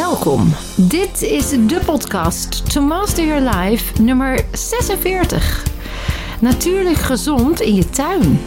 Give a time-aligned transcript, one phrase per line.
[0.00, 0.52] Welkom.
[0.76, 5.64] Dit is de podcast To Master Your Life nummer 46.
[6.40, 8.40] Natuurlijk gezond in je tuin.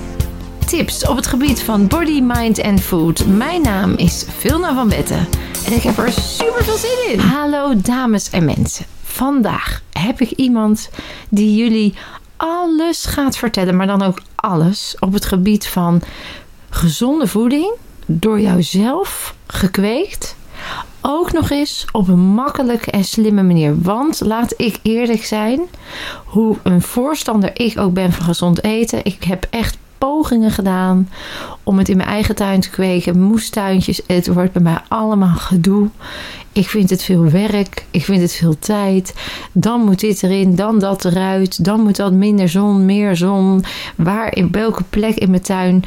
[0.66, 3.26] Tips op het gebied van body, mind en food.
[3.26, 5.28] Mijn naam is Vilna van Betten
[5.66, 7.20] en ik heb er super veel zin in.
[7.20, 8.86] Hallo dames en mensen.
[9.04, 10.90] Vandaag heb ik iemand
[11.30, 11.94] die jullie
[12.38, 16.02] alles gaat vertellen, maar dan ook alles op het gebied van
[16.70, 17.74] gezonde voeding
[18.06, 20.36] door jouzelf gekweekt.
[21.06, 23.82] Ook nog eens op een makkelijke en slimme manier.
[23.82, 25.60] Want laat ik eerlijk zijn,
[26.26, 29.06] hoe een voorstander ik ook ben van gezond eten.
[29.06, 31.10] Ik heb echt pogingen gedaan
[31.64, 33.20] om het in mijn eigen tuin te kweken.
[33.20, 35.90] Moestuintjes, het wordt bij mij allemaal gedoe.
[36.52, 39.14] Ik vind het veel werk, ik vind het veel tijd.
[39.52, 41.66] Dan moet dit erin, dan dat eruit.
[41.66, 43.64] Dan moet dat minder zon, meer zon.
[43.96, 45.84] Waar, in welke plek in mijn tuin.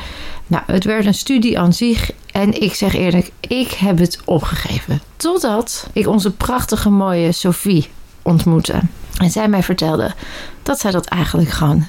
[0.46, 2.10] Nou, het werd een studie aan zich.
[2.36, 5.00] En ik zeg eerlijk, ik heb het opgegeven.
[5.16, 7.88] Totdat ik onze prachtige mooie Sophie
[8.22, 8.80] ontmoette.
[9.18, 10.14] En zij mij vertelde
[10.62, 11.86] dat zij dat eigenlijk gewoon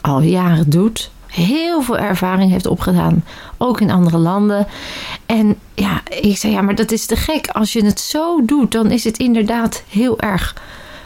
[0.00, 3.24] al jaren doet heel veel ervaring heeft opgedaan,
[3.58, 4.66] ook in andere landen.
[5.26, 7.46] En ja, ik zei ja, maar dat is te gek.
[7.46, 10.54] Als je het zo doet, dan is het inderdaad heel erg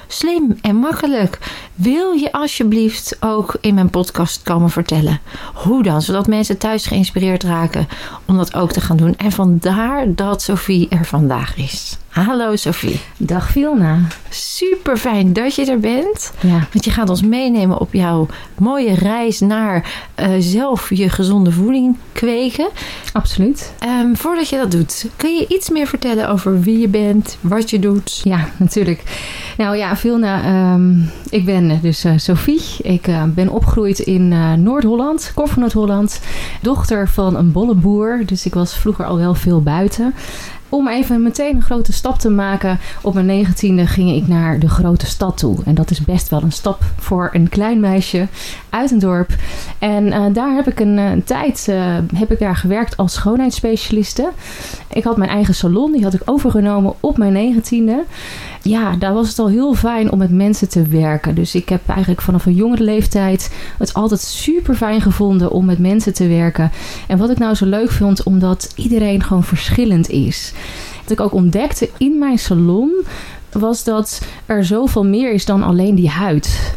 [0.07, 1.39] slim en makkelijk.
[1.75, 5.21] Wil je alsjeblieft ook in mijn podcast komen vertellen?
[5.55, 6.03] Hoe dan?
[6.03, 7.89] Zodat mensen thuis geïnspireerd raken
[8.25, 9.17] om dat ook te gaan doen.
[9.17, 11.99] En vandaar dat Sophie er vandaag is.
[12.25, 13.01] Hallo Sophie.
[13.17, 13.99] Dag Vilna.
[14.29, 16.33] Super fijn dat je er bent.
[16.41, 16.69] Ja.
[16.73, 18.27] Want je gaat ons meenemen op jouw
[18.59, 22.69] mooie reis naar uh, zelf je gezonde voeding kweken.
[23.13, 23.73] Absoluut.
[24.03, 27.71] Um, voordat je dat doet, kun je iets meer vertellen over wie je bent, wat
[27.71, 28.21] je doet?
[28.25, 29.03] Ja, natuurlijk.
[29.57, 32.63] Nou ja, Vilna, um, ik ben dus uh, Sophie.
[32.83, 34.29] Ik uh, ben opgegroeid in
[34.63, 36.21] Noord-Holland, Koffer Noord-Holland.
[36.63, 40.15] Dochter van een bolleboer, dus ik was vroeger al wel veel buiten.
[40.69, 42.79] Om even meteen een grote stap te maken.
[43.03, 45.59] Op mijn negentiende ging ik naar de grote stad toe.
[45.65, 48.29] En dat is best wel een stap voor een klein meisje
[48.71, 49.35] uit een dorp.
[49.79, 54.31] En uh, daar heb ik een, een tijd uh, heb ik daar gewerkt als schoonheidsspecialiste.
[54.93, 58.05] Ik had mijn eigen salon, die had ik overgenomen op mijn negentiende.
[58.63, 61.35] Ja, daar was het al heel fijn om met mensen te werken.
[61.35, 65.79] Dus ik heb eigenlijk vanaf een jongere leeftijd het altijd super fijn gevonden om met
[65.79, 66.71] mensen te werken.
[67.09, 70.53] En wat ik nou zo leuk vond, omdat iedereen gewoon verschillend is.
[71.03, 72.91] Wat ik ook ontdekte in mijn salon,
[73.53, 76.77] was dat er zoveel meer is dan alleen die huid.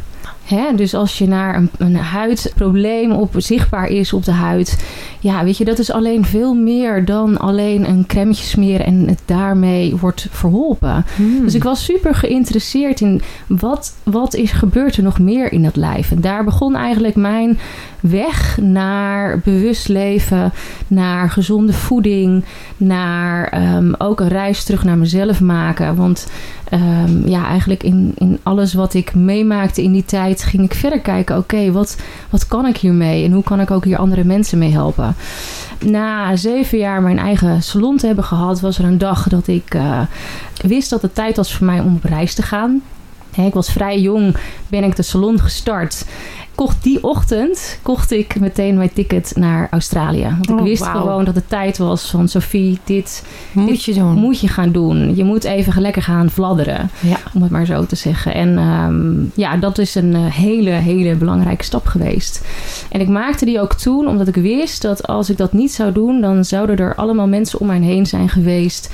[0.49, 0.75] Hè?
[0.75, 4.85] Dus als je naar een, een huidprobleem op, zichtbaar is op de huid.
[5.19, 9.21] Ja, weet je, dat is alleen veel meer dan alleen een crème smeren en het
[9.25, 11.05] daarmee wordt verholpen.
[11.15, 11.41] Hmm.
[11.43, 15.75] Dus ik was super geïnteresseerd in wat, wat is, gebeurt er nog meer in dat
[15.75, 16.11] lijf.
[16.11, 17.59] En daar begon eigenlijk mijn
[17.99, 20.51] weg naar bewust leven,
[20.87, 22.45] naar gezonde voeding,
[22.77, 25.95] naar um, ook een reis terug naar mezelf maken.
[25.95, 26.27] Want
[26.73, 30.99] um, ja, eigenlijk in, in alles wat ik meemaakte in die tijd ging ik verder
[30.99, 31.37] kijken.
[31.37, 31.97] Oké, wat,
[32.29, 35.15] wat kan ik hiermee en hoe kan ik ook hier andere mensen mee helpen?
[35.85, 39.73] Na zeven jaar mijn eigen salon te hebben gehad, was er een dag dat ik
[39.75, 40.01] uh,
[40.61, 42.81] wist dat het tijd was voor mij om op reis te gaan.
[43.35, 44.35] ik was vrij jong,
[44.67, 46.05] ben ik de salon gestart
[46.59, 50.21] kocht die ochtend kocht ik meteen mijn ticket naar Australië.
[50.23, 53.93] Want ik Oh, wist gewoon dat het tijd was van Sophie, dit Moet dit je
[53.93, 54.13] doen.
[54.13, 55.15] moet je gaan doen.
[55.15, 57.17] Je moet even lekker gaan fladderen, Ja.
[57.33, 58.33] om het maar zo te zeggen.
[58.33, 62.45] En ehm, ja, dat is een eh, hele, hele belangrijke stap geweest.
[62.91, 65.91] En ik maakte die ook toen omdat ik wist dat als ik dat niet zou
[65.91, 68.89] doen, dan zouden er allemaal mensen om mij heen zijn geweest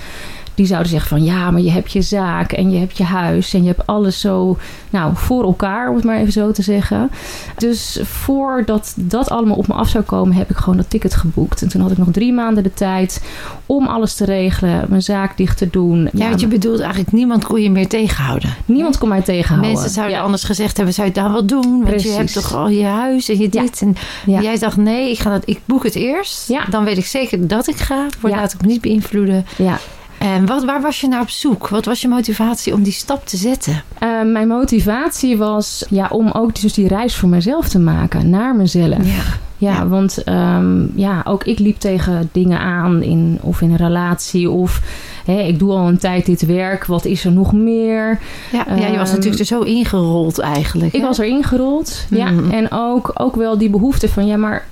[0.55, 3.53] die zouden zeggen van ja, maar je hebt je zaak en je hebt je huis
[3.53, 4.57] en je hebt alles zo
[4.89, 7.09] nou, voor elkaar, om het maar even zo te zeggen.
[7.57, 11.61] Dus voordat dat allemaal op me af zou komen, heb ik gewoon dat ticket geboekt.
[11.61, 13.23] En toen had ik nog drie maanden de tijd
[13.65, 16.09] om alles te regelen, mijn zaak dicht te doen.
[16.13, 18.53] Ja, want je bedoelt eigenlijk niemand kon je meer tegenhouden.
[18.65, 19.71] Niemand kon mij tegenhouden.
[19.71, 20.23] Mensen zouden Ja.
[20.23, 21.83] anders gezegd hebben, zou je dan wel doen?
[21.83, 23.61] Want je hebt toch al je huis en je Ja.
[23.61, 23.81] dit.
[23.81, 24.41] En Ja.
[24.41, 26.47] jij dacht, nee, ik, ga dat, ik boek het eerst.
[26.47, 26.65] Ja.
[26.69, 28.05] Dan weet ik zeker dat ik ga.
[28.19, 28.35] Voor Ja.
[28.35, 29.45] laat ik me niet beïnvloeden.
[29.57, 29.79] Ja.
[30.17, 31.67] En wat, waar was je naar op zoek?
[31.67, 33.83] Wat was je motivatie om die stap te zetten?
[33.99, 38.55] Eh, mijn motivatie was ja, om ook dus die reis voor mezelf te maken, naar
[38.55, 39.05] mezelf.
[39.05, 39.23] Ja.
[39.57, 39.87] Ja, Ja.
[39.87, 44.81] want ehm, ja, ook ik liep tegen dingen aan in, of in een relatie of
[45.25, 48.19] hè, ik doe al een tijd dit werk, wat is er nog meer?
[48.51, 50.93] Ja, ja, je was Ehm, natuurlijk er zo ingerold eigenlijk.
[50.93, 51.07] Ik hè?
[51.07, 52.29] was erin gerold, ja.
[52.31, 52.51] Mhm.
[52.51, 54.65] En ook, ook wel die behoefte van, ja, maar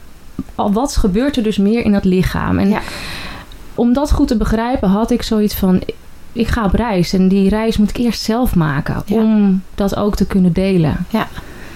[0.56, 2.60] wat gebeurt er dus meer in dat lichaam?
[2.60, 2.82] En Ja.
[3.76, 5.82] Om dat goed te begrijpen had ik zoiets van,
[6.32, 9.16] ik ga op reis en die reis moet ik eerst zelf maken Ja.
[9.16, 11.06] om dat ook te kunnen delen.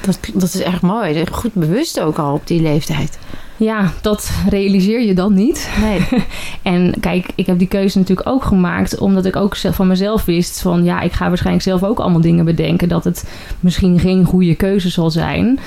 [0.02, 1.26] Dat, dat is echt mooi.
[1.32, 3.18] Goed bewust ook al op die leeftijd.
[3.58, 5.70] Ja, dat realiseer je dan niet.
[5.82, 6.24] Nee.
[6.74, 10.62] en kijk, ik heb die keuze natuurlijk ook gemaakt omdat ik ook van mezelf wist
[10.62, 13.24] van ja, ik ga waarschijnlijk zelf ook allemaal dingen bedenken dat het
[13.60, 15.60] misschien geen goede keuze zal zijn.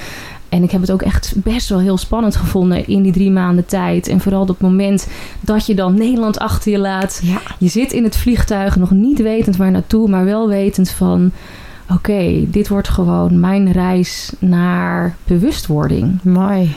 [0.51, 3.67] En ik heb het ook echt best wel heel spannend gevonden in die drie maanden
[3.67, 4.09] tijd.
[4.09, 5.09] En vooral het moment
[5.41, 7.21] dat je dan Nederland achter je laat.
[7.23, 7.41] Ja.
[7.59, 11.31] Je zit in het vliegtuig, nog niet wetend waar naartoe, maar wel wetend van...
[11.95, 16.23] Oké, dit wordt gewoon mijn reis naar bewustwording.
[16.23, 16.75] Mooi.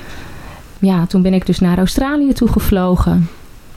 [0.80, 3.30] Ja, toen ben ik dus naar Australië toegevlogen.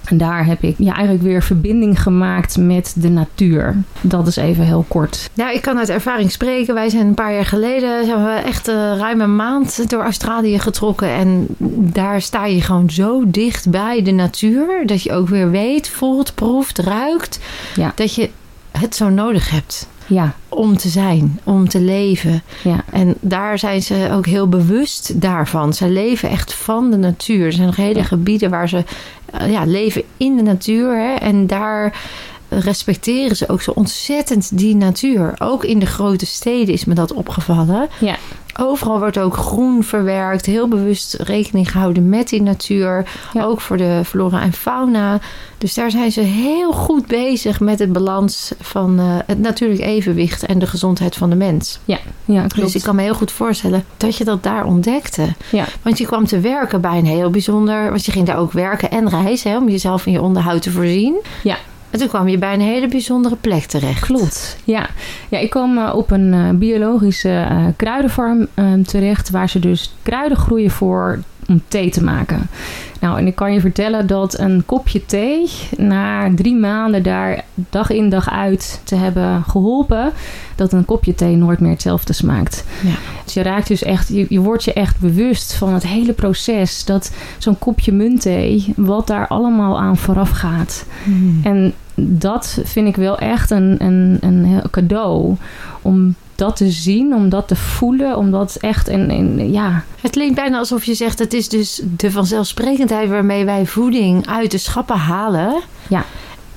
[0.06, 3.76] En daar heb ik ja, eigenlijk weer verbinding gemaakt met de natuur.
[4.00, 5.30] Dat is even heel kort.
[5.34, 6.74] Ja, ik kan uit ervaring spreken.
[6.74, 10.58] Wij zijn een paar jaar geleden zijn we echt uh, ruim een maand door Australië
[10.58, 11.08] getrokken.
[11.08, 11.46] En
[11.92, 14.86] daar sta je gewoon zo dicht bij de natuur.
[14.86, 17.38] Dat je ook weer weet, voelt, proeft, ruikt.
[17.74, 17.92] Ja.
[17.94, 18.30] Dat je
[18.70, 19.88] het zo nodig hebt.
[20.06, 20.34] Ja.
[20.48, 22.42] Om te zijn, om te leven.
[22.62, 22.84] Ja.
[22.92, 25.74] En daar zijn ze ook heel bewust daarvan.
[25.74, 27.44] Ze leven echt van de natuur.
[27.46, 28.84] Er zijn nog hele gebieden waar ze
[29.30, 30.96] eh, ja, leven in de natuur.
[30.96, 32.00] Hè, en daar
[32.48, 35.34] respecteren ze ook zo ontzettend die natuur.
[35.38, 37.88] Ook in de grote steden is me dat opgevallen.
[38.00, 38.16] Ja.
[38.58, 40.46] Overal wordt ook groen verwerkt.
[40.46, 43.08] Heel bewust rekening gehouden met die natuur.
[43.32, 43.44] Ja.
[43.44, 45.20] Ook voor de flora en fauna.
[45.58, 50.46] Dus daar zijn ze heel goed bezig met het balans van eh, het natuurlijk evenwicht
[50.46, 51.78] en de gezondheid van de mens.
[51.84, 52.54] Ja, ja klopt.
[52.54, 55.34] Dus ik kan me heel goed voorstellen dat je dat daar ontdekte.
[55.50, 55.64] Ja.
[55.82, 57.88] Want je kwam te werken bij een heel bijzonder.
[57.88, 60.70] Want je ging daar ook werken en reizen hè, om jezelf in je onderhoud te
[60.70, 61.14] voorzien.
[61.42, 61.56] Ja.
[61.90, 64.00] En toen kwam je bij een hele bijzondere plek terecht.
[64.00, 64.88] Klopt, ja.
[65.28, 69.30] ja ik kwam eh, op een eh, biologische eh, kruidenfarm eh, terecht...
[69.30, 71.18] waar ze dus kruiden groeien voor
[71.48, 72.48] om thee te maken.
[73.00, 75.50] Nou, en ik kan je vertellen dat een kopje thee...
[75.76, 80.12] na drie maanden daar dag in dag uit te hebben geholpen...
[80.54, 82.64] dat een kopje thee nooit meer hetzelfde smaakt.
[82.82, 82.94] Ja.
[83.24, 84.08] Dus je raakt dus echt...
[84.08, 86.84] Je, je wordt je echt bewust van het hele proces...
[86.84, 88.72] dat zo'n kopje muntthee...
[88.76, 90.86] wat daar allemaal aan vooraf gaat...
[91.04, 91.40] Hmm.
[91.42, 95.36] En dat vind ik wel echt een, een, een cadeau.
[95.82, 100.34] Om dat te zien, om dat te voelen, om dat echt in ja, Het klinkt
[100.34, 104.96] bijna alsof je zegt: het is dus de vanzelfsprekendheid waarmee wij voeding uit de schappen
[104.96, 105.62] halen.
[105.88, 106.04] Ja.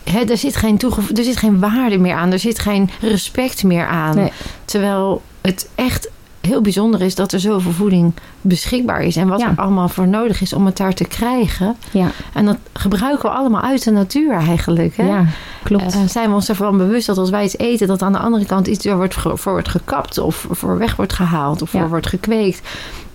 [0.04, 0.80] Hè, er, zit geen
[1.16, 4.16] er zit geen waarde meer aan, er zit geen respect meer aan.
[4.16, 4.31] Nee.
[4.66, 6.10] Terwijl het echt
[6.42, 9.16] heel bijzonder is dat er zoveel voeding beschikbaar is.
[9.16, 9.48] En wat Ja.
[9.50, 11.76] er allemaal voor nodig is om het daar te krijgen.
[11.92, 14.98] ja, En dat gebruiken we allemaal uit de natuur eigenlijk.
[14.98, 15.04] Hè?
[15.08, 15.26] ja,
[15.64, 15.94] klopt.
[15.94, 18.46] Eh, zijn we ons ervan bewust dat als wij iets eten, dat aan de andere
[18.46, 21.80] kant iets er wordt voor wordt gekapt of voor weg wordt gehaald of Ja.
[21.80, 22.62] voor wordt gekweekt.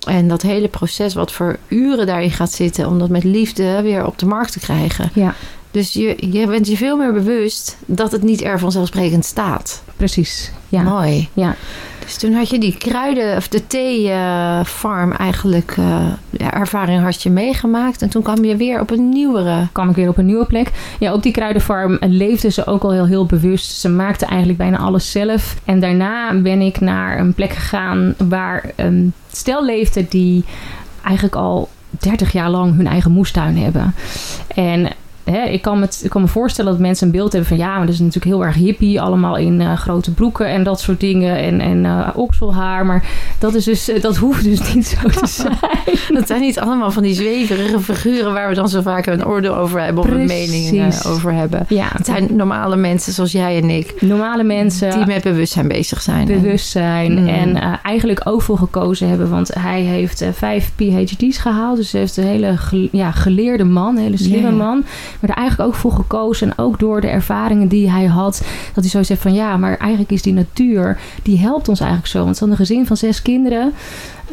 [0.07, 4.07] En dat hele proces wat voor uren daarin gaat zitten om dat met liefde weer
[4.07, 5.11] op de markt te krijgen.
[5.15, 5.35] ja,
[5.71, 9.83] Dus je, je bent je veel meer bewust dat het niet er vanzelfsprekend staat.
[9.97, 10.53] precies.
[10.69, 11.29] Ja, Mooi.
[11.33, 11.55] ja,
[12.05, 17.31] Dus toen had je die kruiden of de theefarm eigenlijk eh, ja, ervaring had je
[17.31, 18.03] meegemaakt.
[18.03, 19.69] En toen kwam je weer op een nieuwere.
[19.73, 20.71] kwam ik weer op een nieuwe plek.
[20.99, 23.71] Ja, op die kruidenfarm leefden ze ook al heel, heel bewust.
[23.81, 25.57] Ze maakten eigenlijk bijna alles zelf.
[25.65, 30.45] En daarna ben ik naar een plek gegaan waar een stel leefde die
[31.03, 33.95] eigenlijk al 30 jaar lang hun eigen moestuin hebben.
[34.55, 34.89] En
[35.25, 37.77] hè, ik, kan me, ik kan me voorstellen dat mensen een beeld hebben van ja,
[37.77, 39.01] maar dat is natuurlijk heel erg hippie.
[39.01, 41.37] Allemaal in eh, grote broeken en dat soort dingen.
[41.37, 42.87] En, en eh, okselhaar.
[42.87, 43.05] Maar
[43.39, 45.57] dat, is dus, eh, dat hoeft dus niet zo te zijn.
[46.09, 49.57] Dat zijn niet allemaal van die zweverige figuren waar we dan zo vaak een oordeel
[49.57, 51.67] over hebben of een mening over hebben.
[51.69, 54.91] Ja, Het zijn normale mensen zoals jij en ik, normale mensen.
[54.91, 56.29] die met bewustzijn bezig zijn.
[56.31, 57.29] En- bewustzijn Mm.
[57.29, 59.31] en eh, eigenlijk ook voor gekozen hebben.
[59.31, 61.77] Want hij heeft vijf PhD's gehaald.
[61.77, 62.57] Dus hij heeft een hele
[62.93, 64.85] ja, geleerde man, een hele slimme man.
[65.25, 66.51] Maar er eigenlijk ook voor gekozen.
[66.51, 68.43] En ook door de ervaringen die hij had.
[68.75, 72.11] Dat hij zo zegt van ja, maar eigenlijk is die natuur, die helpt ons eigenlijk
[72.11, 72.25] zo.
[72.25, 73.73] Want ze hadden een gezin van zes kinderen.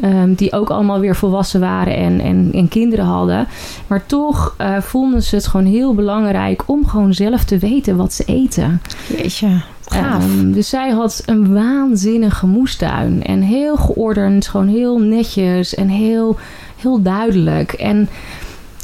[0.00, 3.46] ehm, die ook allemaal weer volwassen waren en, en, en kinderen hadden.
[3.86, 8.12] Maar toch eh, vonden ze het gewoon heel belangrijk om gewoon zelf te weten wat
[8.12, 8.82] ze eten.
[9.16, 9.62] Jeetje.
[9.88, 13.22] Ehm, dus zij had een waanzinnige moestuin.
[13.24, 16.36] En heel geordend, gewoon heel netjes en heel,
[16.76, 17.72] heel duidelijk.
[17.72, 18.08] En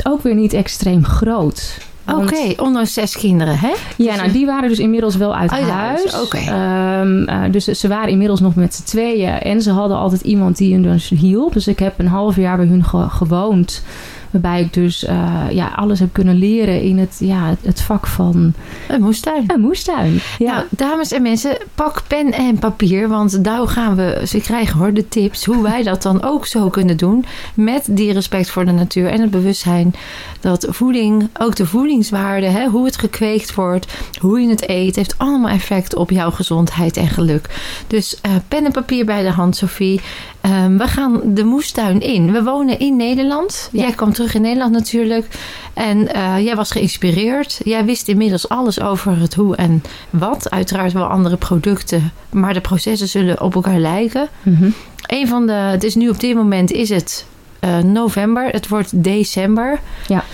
[0.05, 1.79] ook weer niet extreem groot.
[2.17, 3.73] Oké, ondanks zes kinderen, hè?
[3.97, 6.13] Ja, nou die waren dus inmiddels wel uit, Uit huis.
[6.13, 6.37] huis, oké.
[6.39, 9.29] Ehm, eh, dus ze waren inmiddels nog met z'n tweeën.
[9.41, 11.53] En ze hadden altijd iemand die hun dus hielp.
[11.53, 13.83] Dus ik heb een half jaar bij hun ge- gewoond.
[14.31, 18.53] Waarbij ik dus eh, ja, alles heb kunnen leren in het, ja, het, vak van
[18.89, 19.45] Een moestuin.
[19.47, 20.21] een moestuin.
[20.39, 20.53] Ja.
[20.53, 23.09] Nou, dames en mensen, pak pen en papier.
[23.09, 25.45] Want daar gaan we ze krijgen hoor, de tips.
[25.45, 27.25] Hoe wij dat dan ook zo kunnen doen.
[27.55, 29.95] Met die respect voor de natuur en het bewustzijn
[30.41, 33.87] dat voeding, ook de voedingswaarde, hè, hoe het gekweekt wordt,
[34.21, 37.49] hoe je het eet, heeft allemaal effect op jouw gezondheid en geluk.
[37.87, 40.01] Dus eh, pen en papier bij de hand, Sophie.
[40.49, 42.33] Ehm, we gaan de moestuin in.
[42.33, 43.69] We wonen in Nederland.
[43.73, 43.83] Ja.
[43.83, 45.27] Jij kwam terug in Nederland natuurlijk.
[45.75, 47.61] En eh, jij was geïnspireerd.
[47.65, 50.51] Jij wist inmiddels alles over het hoe en wat.
[50.51, 52.13] Uiteraard wel andere producten.
[52.31, 54.29] Maar de processen zullen op elkaar lijken.
[54.43, 54.71] Mhm.
[55.07, 55.53] Een van de...
[55.53, 57.27] Het is nu op dit moment is het
[57.61, 58.49] eh, november.
[58.49, 59.81] Het wordt december.
[60.07, 60.25] Ja.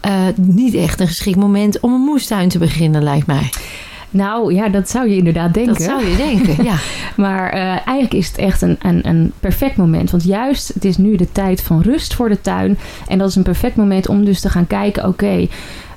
[0.00, 3.50] Eh, niet echt een geschikt moment om een moestuin te beginnen, lijkt mij.
[4.10, 5.74] Nou ja, dat zou je inderdaad denken.
[5.74, 6.74] Dat zou je denken, ja.
[7.16, 10.10] Maar eh, eigenlijk is het echt een, een, een perfect moment.
[10.10, 12.78] Want juist, het is nu de tijd van rust voor de tuin.
[13.08, 15.46] En dat is een perfect moment om dus te gaan kijken: oké,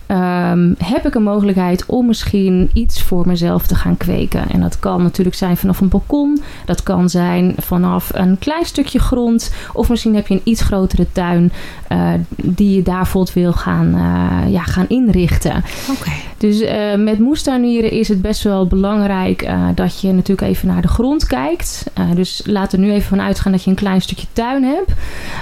[0.05, 4.50] ehm, heb ik een mogelijkheid om misschien iets voor mezelf te gaan kweken?
[4.50, 6.41] En dat kan natuurlijk zijn vanaf een balkon.
[6.65, 9.53] Dat kan zijn vanaf een klein stukje grond.
[9.74, 11.51] Of misschien heb je een iets grotere tuin
[11.88, 15.63] eh, die je daar bijvoorbeeld wil gaan, eh, ja, gaan inrichten.
[15.91, 16.12] Oké.
[16.38, 20.88] Dus eh, met moestuinieren is het best wel belangrijk dat je natuurlijk even naar de
[20.88, 21.83] grond kijkt.
[22.15, 24.91] Dus laten we nu even van uitgaan dat je een klein stukje tuin hebt.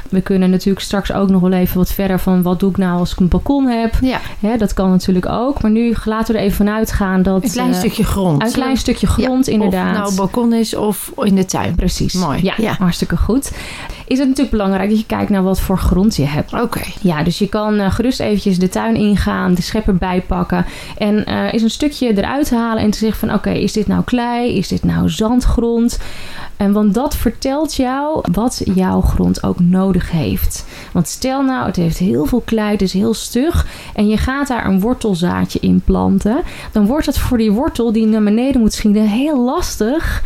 [0.10, 3.00] We kunnen natuurlijk straks ook nog wel even wat verder van wat doe ik nou
[3.00, 3.94] als ik een balkon heb.
[4.02, 5.62] Ja, Hè, dat kan natuurlijk ook.
[5.62, 7.44] Maar nu laten we er even van uitgaan dat...
[7.44, 8.44] een klein eh, stukje grond.
[8.44, 9.90] Een klein stukje grond, Ja, inderdaad.
[9.90, 11.76] Of het nou balkon is of in de tuin.
[11.76, 12.14] Precies.
[12.14, 12.76] Mooi, Ja, ja.
[12.80, 13.52] hartstikke goed.
[14.12, 16.54] Is het natuurlijk belangrijk dat je kijkt naar wat voor grond je hebt.
[16.54, 16.82] Oké.
[17.02, 20.66] Ja, dus je kan eh, gerust eventjes de tuin ingaan, de schep erbij pakken.
[20.98, 23.38] En eh eens een stukje eruit halen en te zeggen van...
[23.38, 24.58] oké, is dit nou klei?
[24.58, 26.00] Is dit nou zandgrond?
[26.58, 30.66] En want dat vertelt jou wat jouw grond ook nodig heeft.
[30.92, 33.68] Want stel nou, het heeft heel veel klei, het is heel stug...
[33.94, 36.42] en je gaat daar een wortelzaadje in planten...
[36.72, 40.24] dan wordt het voor die wortel die naar beneden moet schieten heel lastig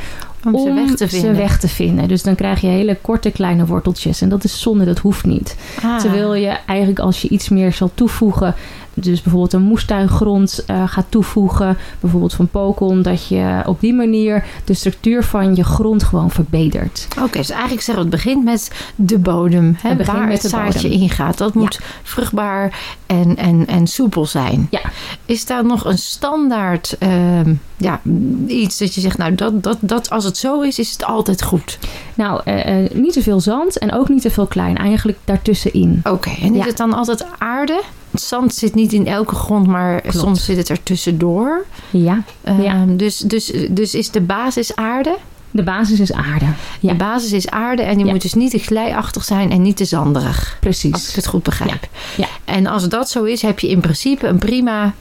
[0.51, 1.35] Om, ze weg te vinden.
[1.35, 2.07] ze weg te vinden.
[2.07, 4.21] Dus dan krijg je hele korte kleine worteltjes.
[4.21, 5.55] En dat is zonde, dat hoeft niet.
[5.83, 5.99] Ah.
[5.99, 8.55] Terwijl je eigenlijk als je iets meer zal toevoegen,
[8.97, 14.45] dus bijvoorbeeld een moestuingrond eh, gaat toevoegen, bijvoorbeeld van Pokon, dat je op die manier
[14.65, 17.07] de structuur van je grond gewoon verbetert.
[17.21, 19.77] Oké, dus eigenlijk zeggen we het begint met de bodem.
[19.81, 21.37] Hè, Het waar met het zaadje ingaat.
[21.37, 24.67] Dat moet vruchtbaar en, en, en soepel zijn.
[24.69, 24.81] Ja.
[25.25, 27.99] Is daar nog een standaard ehm, ja,
[28.47, 31.43] iets dat je zegt, nou, dat, dat, dat, als het zo is, is het altijd
[31.43, 31.79] goed?
[32.13, 34.77] Nou, eh, eh, niet te veel zand en ook niet te veel klein.
[34.77, 36.01] Eigenlijk daartussenin.
[36.03, 36.65] Oké, en is Ja.
[36.65, 37.81] het dan altijd aarde?
[38.21, 40.17] Zand zit niet in elke grond, maar Klopt.
[40.17, 41.65] soms zit het er tussendoor.
[41.89, 42.85] Ja, Ehm, Ja.
[42.87, 45.17] dus, dus, dus is de basis aarde?
[45.51, 46.45] de basis is aarde.
[46.79, 46.91] Ja.
[46.91, 48.11] De basis is aarde en die Ja.
[48.11, 50.37] moet dus niet te glijachtig zijn en niet te zanderig.
[50.37, 51.15] Als ik Precies.
[51.15, 51.87] het goed begrijp.
[52.17, 52.27] Ja.
[52.45, 54.93] En als dat zo is, heb je in principe een prima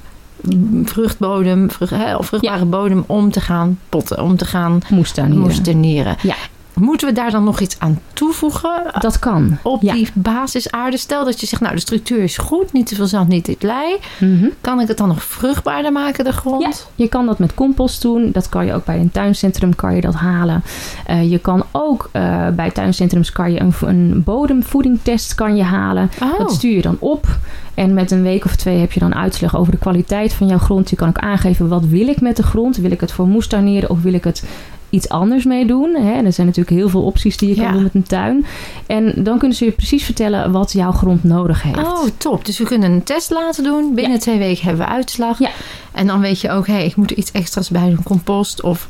[0.85, 5.42] vruchtbodem, vrucht, hè, of vruchtbare bodem om te gaan potten, om te gaan Moestuinieren.
[5.42, 6.16] moestuinieren.
[6.23, 6.35] Ja.
[6.75, 9.59] Moeten we daar dan nog iets aan toevoegen Dat kan.
[9.62, 9.93] op Ja.
[9.93, 10.97] die basisaarde?
[10.97, 13.54] Stel dat je zegt, nou de structuur is goed, niet te veel zand, niet te
[13.54, 13.97] klei.
[14.21, 14.47] Mhm.
[14.61, 16.62] Kan ik het dan nog vruchtbaarder maken, de grond?
[16.62, 16.71] Ja,
[17.04, 18.31] je kan dat met compost doen.
[18.33, 20.62] Dat kan je ook bij een tuincentrum kan je dat halen.
[21.07, 26.11] Eh, je kan ook eh, bij tuincentrums kan je een, een bodemvoedingtest kan je halen.
[26.23, 27.26] Oh, Dat stuur je dan op.
[27.75, 30.59] En met een week of twee heb je dan uitslag over de kwaliteit van jouw
[30.59, 30.90] grond.
[30.90, 32.76] Je kan ook aangeven wat wil ik met de grond.
[32.76, 34.45] Wil ik het voor moestuinieren of wil ik het
[34.94, 35.94] iets anders mee doen?
[35.94, 36.12] Hè?
[36.12, 37.72] En er zijn natuurlijk heel veel opties die je kan Ja.
[37.72, 38.44] doen met een tuin.
[38.86, 41.78] En dan kunnen ze je precies vertellen wat jouw grond nodig heeft.
[41.78, 42.44] Oh, top.
[42.44, 43.94] Dus we kunnen een test laten doen.
[43.94, 44.18] Binnen Ja.
[44.18, 45.38] twee weken hebben we uitslag.
[45.38, 45.50] Ja.
[45.92, 48.02] En dan weet je ook, hé, ik moet er iets extra's bij doen.
[48.02, 48.88] Compost of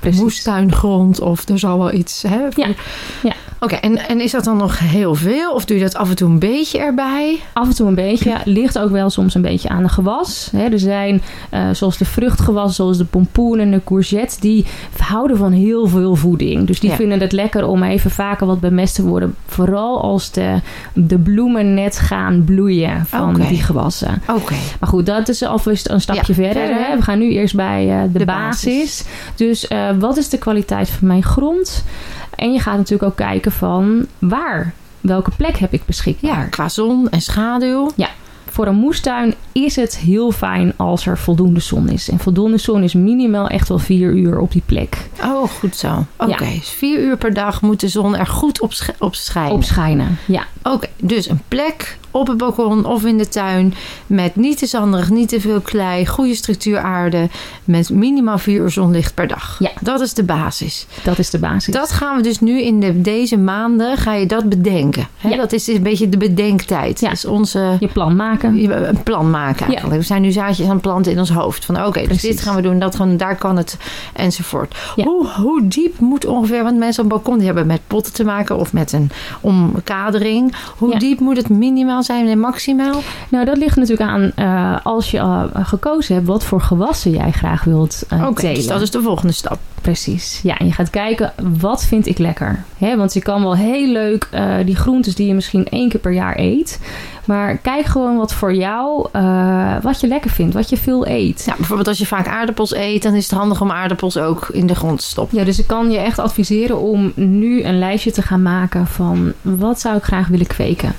[0.00, 0.20] Precies.
[0.20, 2.22] moestuingrond of er zal wel iets.
[2.22, 2.74] Hè, voor- Ja,
[3.22, 3.32] ja.
[3.60, 5.52] Oké, en, en is dat dan nog heel veel?
[5.52, 7.40] Of doe je dat af en toe een beetje erbij?
[7.52, 8.34] Af en toe een beetje.
[8.44, 10.48] Ligt ook wel soms een beetje aan de gewas.
[10.56, 14.66] Hè, er zijn, eh, zoals de vruchtgewas, zoals de pompoen en de courgette, die
[15.30, 16.66] houden van heel veel voeding.
[16.66, 16.96] Dus die Ja.
[16.96, 19.34] vinden het lekker om even vaker wat bemest te worden.
[19.46, 20.60] Vooral als de,
[20.94, 24.22] de bloemen net gaan bloeien van die gewassen.
[24.28, 24.54] Oké.
[24.80, 26.62] Maar goed, dat is alvast een stapje Ja, verder.
[26.66, 26.86] verder.
[26.86, 26.96] Hè.
[26.96, 28.64] We gaan nu eerst bij eh, de, De basis.
[28.74, 29.04] basis.
[29.36, 31.84] Dus eh, wat is de kwaliteit van mijn grond?
[32.34, 36.30] En je gaat natuurlijk ook kijken van waar, welke plek heb ik beschikbaar?
[36.30, 37.90] Ja, qua zon en schaduw.
[38.50, 42.08] Voor een moestuin is het heel fijn als er voldoende zon is.
[42.10, 45.08] En voldoende zon is minimaal echt wel vier uur op die plek.
[45.22, 46.04] Oh, goed zo.
[46.16, 46.50] Oké, Ja.
[46.50, 49.52] dus vier uur per dag moet de zon er goed op, sch- op schijnen.
[49.52, 50.18] Op schijnen.
[50.26, 53.74] Ja, Oké, dus een plek op het balkon of in de tuin
[54.06, 57.28] met niet te zanderig, niet te veel klei, goede structuur aarde
[57.64, 59.56] met minimaal vier uur zonlicht per dag.
[59.58, 59.70] Ja.
[59.80, 60.86] Dat is de basis.
[61.02, 61.74] dat is de basis.
[61.74, 65.08] Dat gaan we dus nu in de, deze maanden, ga je dat bedenken.
[65.16, 65.28] Hè?
[65.28, 65.36] Ja.
[65.36, 67.00] Dat is een beetje de bedenktijd.
[67.00, 67.10] Ja.
[67.10, 68.72] Dus onze Je plan maken.
[68.88, 70.00] een plan maken eigenlijk.
[70.00, 71.64] We zijn nu zaadjes aan het planten in ons hoofd.
[71.64, 73.76] Van oké, dus dit gaan we doen, dat gaan daar kan het
[74.12, 74.76] enzovoort.
[74.96, 75.04] Ja.
[75.04, 78.24] Hoe, hoe diep moet ongeveer, want mensen op een balkon die hebben met potten te
[78.24, 80.54] maken of met een omkadering.
[80.76, 83.00] Hoe diep moet het minimaal zijn en maximaal?
[83.28, 87.30] Nou, dat ligt natuurlijk aan eh, als je eh, gekozen hebt wat voor gewassen jij
[87.30, 88.54] graag wilt eh Oké, telen.
[88.54, 89.58] dus dat is de volgende stap.
[89.80, 90.40] Precies.
[90.42, 92.64] Ja, en je gaat kijken, wat vind ik lekker?
[92.78, 94.28] Hè, want je kan wel heel leuk
[94.64, 96.80] die groentes die je misschien één keer per jaar eet.
[97.30, 101.42] Maar kijk gewoon wat voor jou, eh, wat je lekker vindt, wat je veel eet.
[101.46, 104.66] Ja, bijvoorbeeld als je vaak aardappels eet, dan is het handig om aardappels ook in
[104.66, 105.38] de grond te stoppen.
[105.38, 109.32] Ja, dus ik kan je echt adviseren om nu een lijstje te gaan maken van
[109.42, 110.94] wat zou ik graag willen kweken.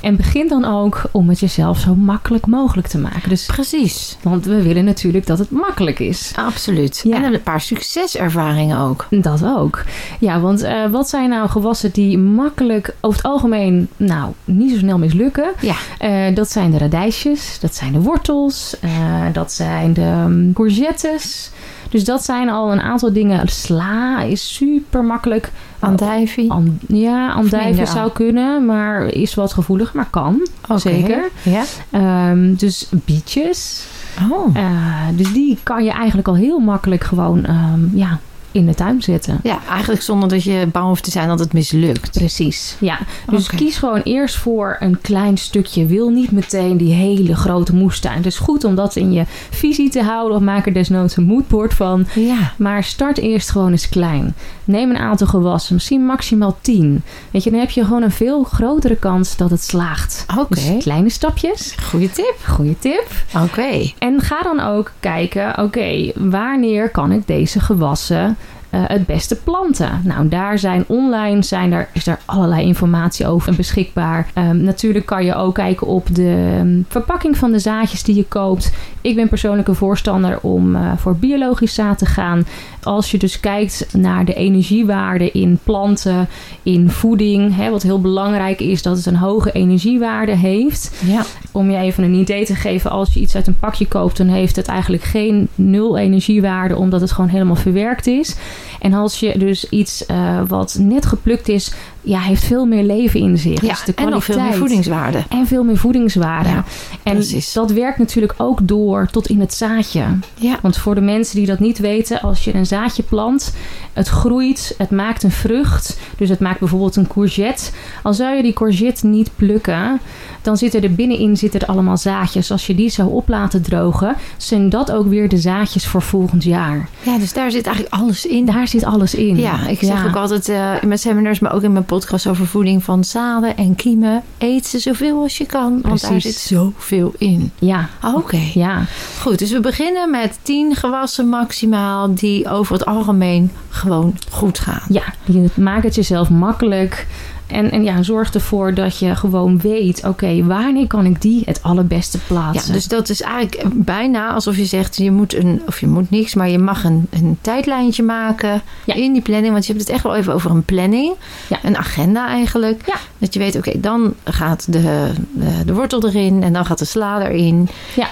[0.00, 3.28] En begin dan ook om het jezelf zo makkelijk mogelijk te maken.
[3.28, 4.16] Dus, Precies.
[4.22, 6.32] want we willen natuurlijk dat het makkelijk is.
[6.36, 7.00] Absoluut.
[7.04, 7.16] Ja.
[7.16, 9.06] En een paar succeservaringen ook.
[9.10, 9.82] Dat ook.
[10.20, 14.78] Ja, want eh, wat zijn nou gewassen die makkelijk over het algemeen nou niet zo
[14.78, 15.52] snel mislukken?
[15.64, 15.74] Ja.
[15.98, 18.90] Eh, dat zijn de radijsjes, dat zijn de wortels, eh,
[19.32, 21.50] dat zijn de um, courgettes.
[21.88, 23.48] Dus dat zijn al een aantal dingen.
[23.48, 25.52] Sla is super makkelijk.
[25.78, 26.50] Andijvie.
[26.50, 30.46] An- ja, andijven minder zou kunnen, maar is wat gevoelig, maar kan.
[30.76, 31.28] Zeker.
[31.42, 31.62] Ja.
[31.90, 33.86] Ehm, dus bietjes.
[34.30, 34.56] Oh.
[34.56, 34.64] Eh,
[35.12, 38.18] dus die kan je eigenlijk al heel makkelijk gewoon ehm, ja,
[38.54, 39.40] in de tuin zetten.
[39.42, 42.18] Ja, eigenlijk zonder dat je bang hoeft te zijn dat het mislukt.
[42.18, 42.98] Precies, ja.
[43.30, 45.86] Dus kies gewoon eerst voor een klein stukje.
[45.86, 48.16] Wil niet meteen die hele grote moestuin.
[48.16, 50.36] Het is goed om dat in je visie te houden.
[50.36, 52.06] Of maak er desnoods een moodboard van.
[52.14, 52.52] Ja.
[52.56, 54.34] Maar start eerst gewoon eens klein.
[54.64, 57.02] Neem een aantal gewassen, misschien maximaal 10.
[57.30, 60.26] Weet je, dan heb je gewoon een veel grotere kans dat het slaagt.
[60.38, 60.54] Oké.
[60.54, 61.74] Dus kleine stapjes.
[61.82, 62.36] Goeie tip.
[62.46, 63.06] Goeie tip.
[63.42, 63.92] Oké.
[63.98, 68.36] En ga dan ook kijken, oké, wanneer kan ik deze gewassen
[68.86, 70.00] het beste planten?
[70.04, 74.26] Nou, daar zijn online zijn er, is er allerlei informatie over beschikbaar.
[74.34, 78.24] Ehm, natuurlijk kan je ook kijken op de ehm, verpakking van de zaadjes die je
[78.24, 78.72] koopt.
[79.00, 82.46] Ik ben persoonlijk een voorstander om eh, voor biologisch zaad te gaan.
[82.82, 86.28] Als je dus kijkt naar de energiewaarde in planten,
[86.62, 91.22] in voeding, hè, wat heel belangrijk is dat het een hoge energiewaarde heeft Ja.
[91.52, 94.26] om je even een idee te geven, als je iets uit een pakje koopt, dan
[94.26, 98.36] heeft het eigenlijk geen nul energiewaarde, omdat het gewoon helemaal verwerkt is.
[98.84, 101.72] En als je dus iets eh, wat net geplukt is,
[102.04, 103.60] ja, heeft veel meer leven in zich.
[103.62, 103.68] ja.
[103.68, 105.24] Dus de en nog veel meer kwaliteit- voedingswaarde.
[105.28, 106.48] En veel meer voedingswaarde.
[106.48, 106.64] Ja,
[107.02, 107.52] en precies.
[107.52, 110.04] dat werkt natuurlijk ook door tot in het zaadje.
[110.34, 110.58] Ja.
[110.62, 113.54] Want voor de mensen die dat niet weten, als je een zaadje plant,
[113.92, 115.98] het groeit, het maakt een vrucht.
[116.16, 117.70] Dus het maakt bijvoorbeeld een courgette.
[118.02, 120.00] Al zou je die courgette niet plukken,
[120.42, 122.50] dan zitten er binnenin zitten er allemaal zaadjes.
[122.50, 126.44] Als je die zou op laten drogen, zijn dat ook weer de zaadjes voor volgend
[126.44, 126.88] jaar.
[127.02, 128.44] ja, dus daar zit eigenlijk alles in.
[128.44, 129.36] Daar zit alles in.
[129.36, 131.92] Ja, ik zeg ook altijd eh, in mijn seminars, maar ook in mijn podcast
[132.28, 134.22] over voeding van zaden en kiemen.
[134.38, 137.52] Eet ze zoveel als je kan, want daar zit zoveel in.
[137.58, 138.84] Ja, Oké, ja.
[139.20, 139.38] goed.
[139.38, 144.82] Dus we beginnen met 10 gewassen maximaal die over het algemeen gewoon goed gaan.
[144.88, 147.06] Ja, je maakt het jezelf makkelijk.
[147.54, 151.62] En, en ja, zorg ervoor dat je gewoon weet, oké, wanneer kan ik die het
[151.62, 152.72] allerbeste Ja, plaatsen?
[152.72, 156.34] dus dat is eigenlijk bijna alsof je zegt, je moet een, of je moet niks,
[156.34, 158.94] maar je mag een, een tijdlijntje maken Ja.
[158.94, 159.52] in die planning.
[159.52, 161.14] Want je hebt het echt wel even over een planning,
[161.48, 161.58] Ja.
[161.62, 162.82] een agenda eigenlijk.
[162.86, 162.96] Ja.
[163.18, 166.84] Dat je weet, oké, dan gaat de, de, de wortel erin en dan gaat de
[166.84, 167.68] sla erin.
[167.96, 168.08] Ja.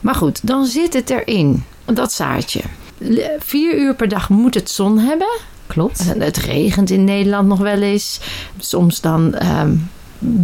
[0.00, 2.60] Maar goed, dan zit het erin, dat zaadje.
[3.38, 5.28] Vier uur per dag moet het zon hebben.
[5.66, 6.12] Klopt.
[6.12, 8.20] En Het regent in Nederland nog wel eens.
[8.58, 9.74] Soms dan ehm,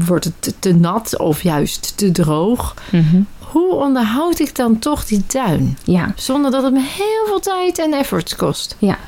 [0.07, 2.75] wordt het te, nat of juist te droog.
[2.91, 3.21] Mhm.
[3.39, 5.79] Hoe onderhoud ik dan toch die tuin?
[5.85, 8.77] Ja, Zonder dat het me heel veel tijd en effort kost.
[8.79, 8.99] ja.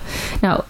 [0.41, 0.61] Nou,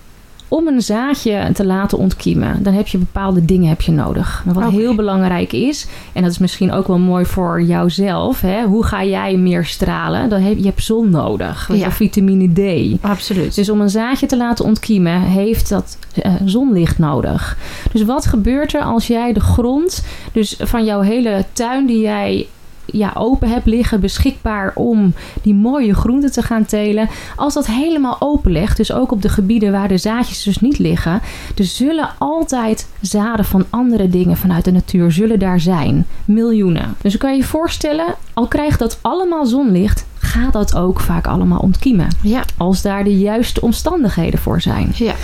[0.49, 4.45] om een zaadje te laten ontkiemen, dan heb je bepaalde dingen heb je nodig.
[4.47, 8.41] Wat heel belangrijk is, en dat is misschien ook wel mooi voor jouzelf.
[8.41, 8.65] Hè?
[8.65, 10.29] Hoe ga jij meer stralen?
[10.29, 11.69] Dan heb je hebt zon nodig.
[11.69, 11.75] Ja.
[11.75, 11.91] Ja.
[11.91, 13.03] Vitamine D.
[13.03, 13.55] Absoluut.
[13.55, 17.59] Dus om een zaadje te laten ontkiemen, heeft dat eh, zonlicht nodig.
[17.93, 22.47] Dus wat gebeurt er als jij de grond, dus van jouw hele tuin die jij
[22.87, 27.09] ja, open hebt liggen, beschikbaar om die mooie groenten te gaan telen.
[27.37, 30.79] Als dat helemaal open legt, dus ook op de gebieden waar de zaadjes dus niet
[30.79, 31.21] liggen,
[31.57, 36.07] er zullen altijd zaden van andere dingen vanuit de natuur zullen daar zijn.
[36.25, 36.95] Miljoenen.
[37.01, 41.59] Dus dan kan je voorstellen, al krijgt dat allemaal zonlicht, gaat dat ook vaak allemaal
[41.59, 44.93] ontkiemen ja, als daar de juiste omstandigheden voor zijn.
[44.95, 45.15] ja.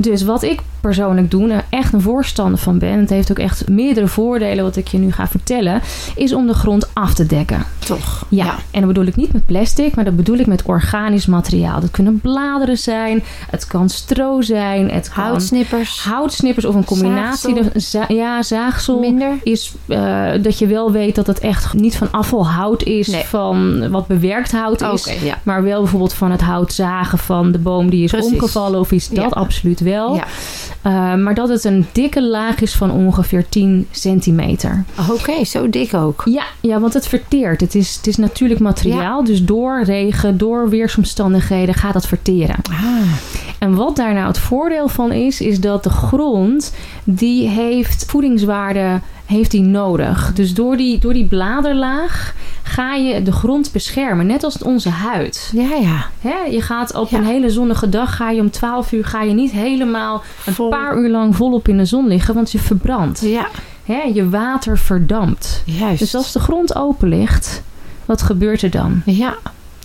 [0.00, 3.68] Dus wat ik persoonlijk doe, en echt een voorstander van ben, het heeft ook echt
[3.68, 5.80] meerdere voordelen wat ik je nu ga vertellen,
[6.16, 7.64] is om de grond af te dekken.
[7.78, 8.26] toch.
[8.28, 11.80] Ja, en dat bedoel ik niet met plastic, maar dat bedoel ik met organisch materiaal.
[11.80, 16.04] Dat kunnen bladeren zijn, het kan stro zijn, het kan Houtsnippers.
[16.04, 17.54] houtsnippers of een combinatie.
[17.54, 17.80] Zaagsel.
[17.80, 19.32] Za- ja, zaagsel Minder.
[19.42, 23.24] is eh, dat je wel weet dat het echt niet van afvalhout is, Nee.
[23.24, 25.20] van wat bewerkt hout is.
[25.22, 25.38] ja.
[25.42, 28.32] Maar wel bijvoorbeeld van het hout zagen van de boom die is Precies.
[28.32, 29.08] omgevallen of iets.
[29.08, 29.40] Dat Ja.
[29.40, 30.14] absoluut wel.
[30.14, 30.24] Ja.
[30.82, 34.84] Eh, maar dat het een dikke laag is van ongeveer 10 centimeter.
[35.10, 36.22] Oké, zo dik ook.
[36.24, 37.60] Ja, ja want het verteert.
[37.60, 39.24] Het is, het is natuurlijk materiaal.
[39.24, 42.56] Dus door regen, door weersomstandigheden gaat het verteren.
[42.70, 42.76] Ah,
[43.58, 46.72] En wat daar nou het voordeel van is, is dat de grond,
[47.04, 50.32] die heeft voedingswaarde heeft die nodig.
[50.34, 54.26] Dus door die, door die bladerlaag ga je de grond beschermen.
[54.26, 55.50] Net als onze huid.
[55.54, 56.06] ja, ja.
[56.20, 57.18] Hè, je gaat op Ja.
[57.18, 60.68] een hele zonnige dag, ga je om 12 uur, ga je niet helemaal een Vol.
[60.68, 63.20] paar uur lang volop in de zon liggen, want je verbrandt.
[63.20, 63.48] Ja,
[63.84, 65.62] Hè, je water verdampt.
[65.64, 65.98] juist.
[65.98, 67.62] Dus als de grond open ligt,
[68.04, 69.02] wat gebeurt er dan?
[69.04, 69.34] Ja,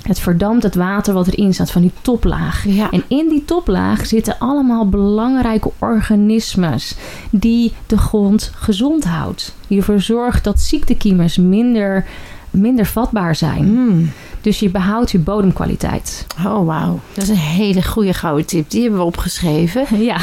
[0.03, 2.65] Het verdampt het water wat erin staat van die toplaag.
[2.67, 2.91] ja.
[2.91, 6.95] En in die toplaag zitten allemaal belangrijke organismes
[7.29, 9.55] die de grond gezond houdt.
[9.67, 12.05] Die ervoor zorgt dat ziektekiemers minder,
[12.49, 13.65] minder vatbaar zijn.
[13.65, 14.11] Mm.
[14.41, 16.27] Dus je behoudt je bodemkwaliteit.
[16.45, 16.99] Oh, wauw.
[17.13, 18.69] Dat is een hele goede gouden tip.
[18.69, 19.85] Die hebben we opgeschreven.
[20.03, 20.17] Ja,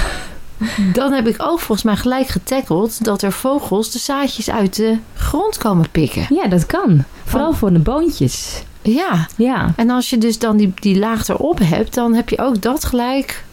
[0.93, 4.97] Dan heb ik ook volgens mij gelijk getackled dat er vogels de zaadjes uit de
[5.15, 6.27] grond komen pikken.
[6.29, 7.05] ja dat kan.
[7.25, 8.63] Vooral voor de boontjes.
[8.83, 9.27] Ja.
[9.37, 12.63] Ja, En als je dus dan die, die laag erop hebt, dan heb je ook
[12.63, 13.45] dat gelijk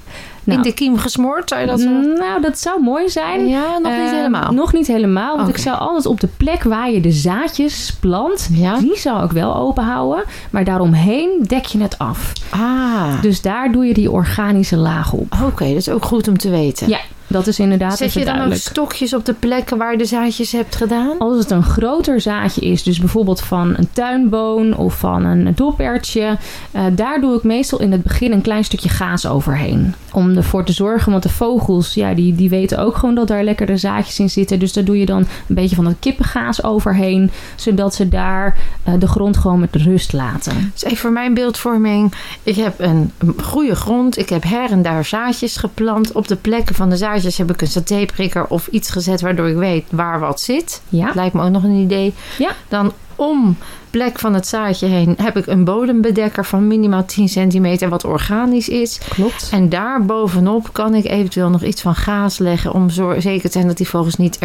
[0.44, 0.58] Nou.
[0.60, 1.50] in de kiem gesmoord.
[1.50, 1.80] Zou je dat
[2.20, 3.48] nou dat zou mooi zijn.
[3.48, 4.52] Ja, nog niet Eh, helemaal.
[4.54, 5.36] Nog niet helemaal.
[5.38, 8.78] Want ik zou altijd op de plek waar je de zaadjes plant, Ja?
[8.80, 10.24] die zou ik wel open houden.
[10.50, 12.34] Maar daaromheen dek je het af.
[12.50, 15.34] Ah, Dus daar doe je die organische laag op.
[15.46, 15.66] oké.
[15.68, 16.90] dat is ook goed om te weten.
[16.90, 20.06] Ja, dat is inderdaad Zet je dan ook stokjes op de plekken waar je de
[20.06, 21.18] zaadjes hebt gedaan?
[21.18, 26.38] Als het een groter zaadje is, dus bijvoorbeeld van een tuinboon of van een dopertje,
[26.72, 29.94] eh, daar doe ik meestal in het begin een klein stukje gaas overheen.
[30.12, 33.44] Om ervoor te zorgen, want de vogels, ja, die, die weten ook gewoon dat daar
[33.44, 34.60] lekkere zaadjes in zitten.
[34.60, 38.94] Dus daar doe je dan een beetje van dat kippengaas overheen, zodat ze daar eh,
[39.00, 40.72] de grond gewoon met rust laten.
[40.74, 42.14] Dus even voor mijn beeldvorming.
[42.44, 43.12] Ik heb een
[43.42, 44.18] goede grond.
[44.18, 46.12] Ik heb her en daar zaadjes geplant.
[46.12, 49.56] Op de plekken van de zaadjes heb ik een satéprikker of iets gezet waardoor ik
[49.56, 50.82] weet waar wat zit.
[50.90, 52.14] Ja, Lijkt me ook nog een idee.
[52.38, 52.52] Ja.
[52.68, 53.58] Dan om
[53.90, 58.70] plek van het zaadje heen heb ik een bodembedekker van minimaal 10 centimeter wat organisch
[58.70, 59.00] is.
[59.10, 59.50] klopt.
[59.52, 63.52] En daar bovenop kan ik eventueel nog iets van gaas leggen om zo zeker te
[63.52, 64.38] zijn dat die vogels niet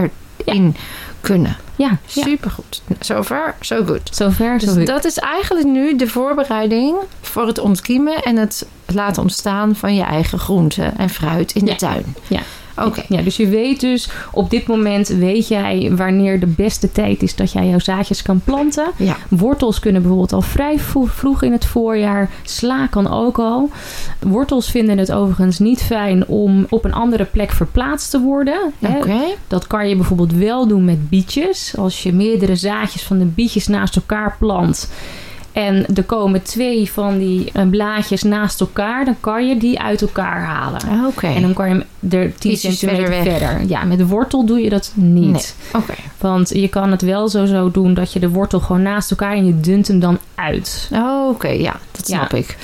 [0.45, 0.77] erin
[1.21, 1.57] kunnen.
[1.77, 2.23] Ja, ja.
[2.23, 2.83] Supergoed.
[3.01, 4.01] Zover, zo goed.
[4.13, 4.87] zover zo Dus goed.
[4.87, 10.03] dat is eigenlijk nu de voorbereiding voor het ontkiemen en het laten ontstaan van je
[10.03, 11.73] eigen groenten en fruit in Ja.
[11.73, 12.15] de tuin.
[12.29, 12.41] Ja.
[12.77, 13.03] Oké.
[13.09, 17.35] Ja, dus je weet dus, op dit moment weet jij wanneer de beste tijd is
[17.37, 18.91] dat jij jouw zaadjes kan planten.
[18.97, 19.17] Ja.
[19.29, 22.31] Wortels kunnen bijvoorbeeld al vrij vro- vroeg in het voorjaar.
[22.43, 23.71] Sla kan ook al.
[24.21, 28.73] Wortels vinden het overigens niet fijn om op een andere plek verplaatst te worden.
[28.79, 29.21] Oké.
[29.49, 31.75] Dat kan je bijvoorbeeld wel doen met bietjes.
[31.77, 34.91] Als je meerdere zaadjes van de bietjes naast elkaar plant.
[35.53, 39.05] En er komen twee van die eh, blaadjes naast elkaar.
[39.05, 40.81] Dan kan je die uit elkaar halen.
[41.07, 41.27] Oké.
[41.27, 43.69] En dan kan je hem er 10 Ietsjes centimeter verder verder.
[43.69, 45.55] Ja, met de wortel doe je dat niet.
[45.73, 45.95] Oké.
[46.19, 49.33] Want je kan het wel zo, zo doen dat je de wortel gewoon naast elkaar
[49.35, 50.91] en je dunt hem dan uit.
[51.29, 52.17] Oké, ja, dat Ja.
[52.17, 52.57] snap ik.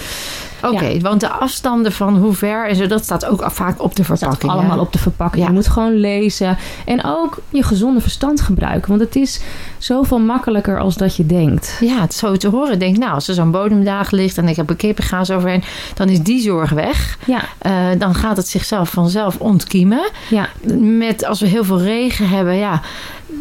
[0.62, 4.04] Oké, want de afstanden van hoe ver en zo, dat staat ook vaak op de
[4.04, 4.40] verpakking.
[4.40, 4.82] staat allemaal hè?
[4.82, 5.42] op de verpakking.
[5.42, 5.48] Ja.
[5.48, 6.56] Je moet gewoon lezen.
[6.84, 8.88] En ook je gezonde verstand gebruiken.
[8.88, 9.40] Want het is
[9.78, 11.76] zoveel makkelijker als dat je denkt.
[11.80, 12.72] Ja, het is zo te horen.
[12.72, 15.62] Ik denk, nou, als er zo'n bodemdaag ligt en ik heb een kippengaas overheen,
[15.94, 17.18] dan is die zorg weg.
[17.26, 20.08] Ja, Eh, dan gaat het zichzelf vanzelf ontkiemen.
[20.28, 20.48] ja,
[20.98, 22.80] Met als we heel veel regen hebben, ja,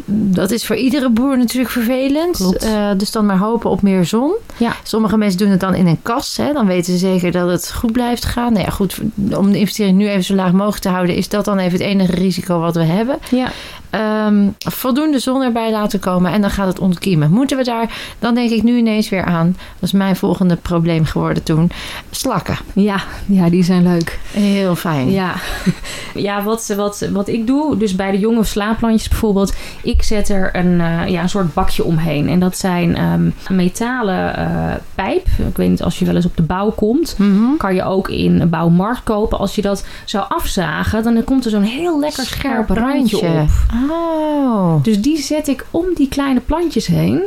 [0.10, 2.58] dat is voor iedere boer natuurlijk vervelend.
[2.58, 4.36] Eh, dus dan maar hopen op meer zon.
[4.58, 4.76] ja.
[4.84, 6.38] Sommige mensen doen het dan in een kas.
[6.38, 6.54] Hè.
[6.54, 8.54] Dan weten ze zeker dat het goed blijft gaan.
[8.54, 8.98] Nou ja, goed,
[9.38, 11.88] om de investering nu even zo laag mogelijk te houden, is dat dan even het
[11.88, 13.17] enige risico wat we hebben.
[13.32, 13.52] ja.
[13.89, 17.32] Ehm, voldoende zon erbij laten komen en dan gaat het ontkiemen.
[17.32, 19.56] Moeten we daar, dan denk ik nu ineens weer aan.
[19.80, 21.71] Dat is mijn volgende probleem geworden toen.
[22.10, 22.58] Slakken.
[22.73, 24.19] Ja, ja, die zijn leuk.
[24.32, 25.12] Heel fijn.
[25.12, 25.34] Ja,
[26.15, 30.56] ja wat, wat, wat ik doe, dus bij de jonge slaapplantjes bijvoorbeeld, ik zet er
[30.56, 32.30] een, eh, ja, een soort bakje omheen.
[32.30, 35.28] En dat zijn ehm, metalen eh, pijp.
[35.47, 37.58] Ik weet niet, als je wel eens op de bouw komt, Mhm.
[37.58, 39.38] kan je ook in een bouwmarkt kopen.
[39.39, 43.50] Als je dat zou afzagen, dan komt er zo'n heel lekker scherp randje op.
[43.90, 44.84] Oh.
[44.84, 47.22] Dus die zet ik om die kleine plantjes heen.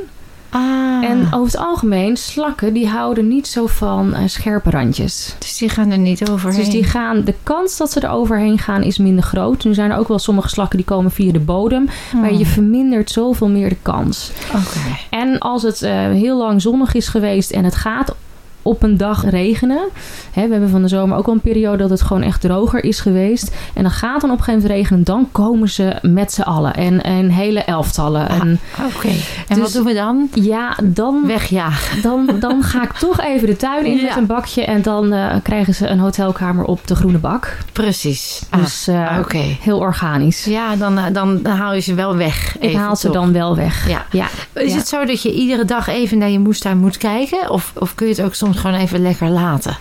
[0.52, 1.04] Ah.
[1.04, 5.34] En over het algemeen, slakken die houden niet zo van eh, scherpe randjes.
[5.38, 6.58] dus die gaan er niet overheen.
[6.58, 9.64] Dus die gaan, de kans dat ze er overheen gaan is minder groot.
[9.64, 11.88] Nu zijn er ook wel sommige slakken die komen via de bodem.
[12.20, 12.38] Maar Oh.
[12.38, 14.30] je vermindert zoveel meer de kans.
[14.48, 14.96] Oké.
[15.10, 18.14] En als het eh, heel lang zonnig is geweest en het gaat
[18.62, 19.88] op een dag regenen.
[20.32, 22.84] Hè, we hebben van de zomer ook al een periode dat het gewoon echt droger
[22.84, 23.54] is geweest.
[23.74, 25.04] En dan gaat dan op een gegeven moment regenen.
[25.04, 26.74] Dan komen ze met z'n allen.
[26.74, 28.28] En, en hele elftallen.
[28.28, 28.60] Ah, en,
[28.94, 29.08] Oké.
[29.08, 29.14] En
[29.48, 30.28] Dus- wat doen we dan?
[30.34, 32.02] ja, dan, Wegjagen.
[32.02, 34.02] dan, dan ga ik toch even de tuin in Ja.
[34.02, 34.64] met een bakje.
[34.64, 37.56] En dan eh, krijgen ze een hotelkamer op de groene bak.
[37.72, 38.42] Precies.
[38.56, 39.38] Dus eh, ah, oké.
[39.60, 40.44] heel organisch.
[40.44, 42.56] Ja, dan, eh, dan, haal je ze wel weg.
[42.56, 43.14] Ik even, haal ze toch?
[43.14, 43.88] dan wel weg.
[43.88, 44.04] Ja.
[44.10, 44.26] ja.
[44.52, 44.78] Is Ja.
[44.78, 47.50] het zo dat je iedere dag even naar je moestuin moet kijken?
[47.50, 49.76] Of, of kun je het ook soms gewoon even lekker laten?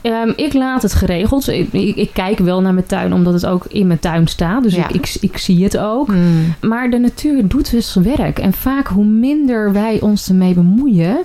[0.00, 1.48] Ehm, ik laat het geregeld.
[1.48, 4.62] Ik, ik, ik kijk wel naar mijn tuin, omdat het ook in mijn tuin staat.
[4.62, 4.88] Dus Ja.
[4.88, 6.06] ik, ik, zie het ook.
[6.06, 6.54] Hmm.
[6.60, 8.38] Maar de natuur doet dus werk.
[8.38, 11.18] En vaak hoe minder wij ons ermee bemoeien,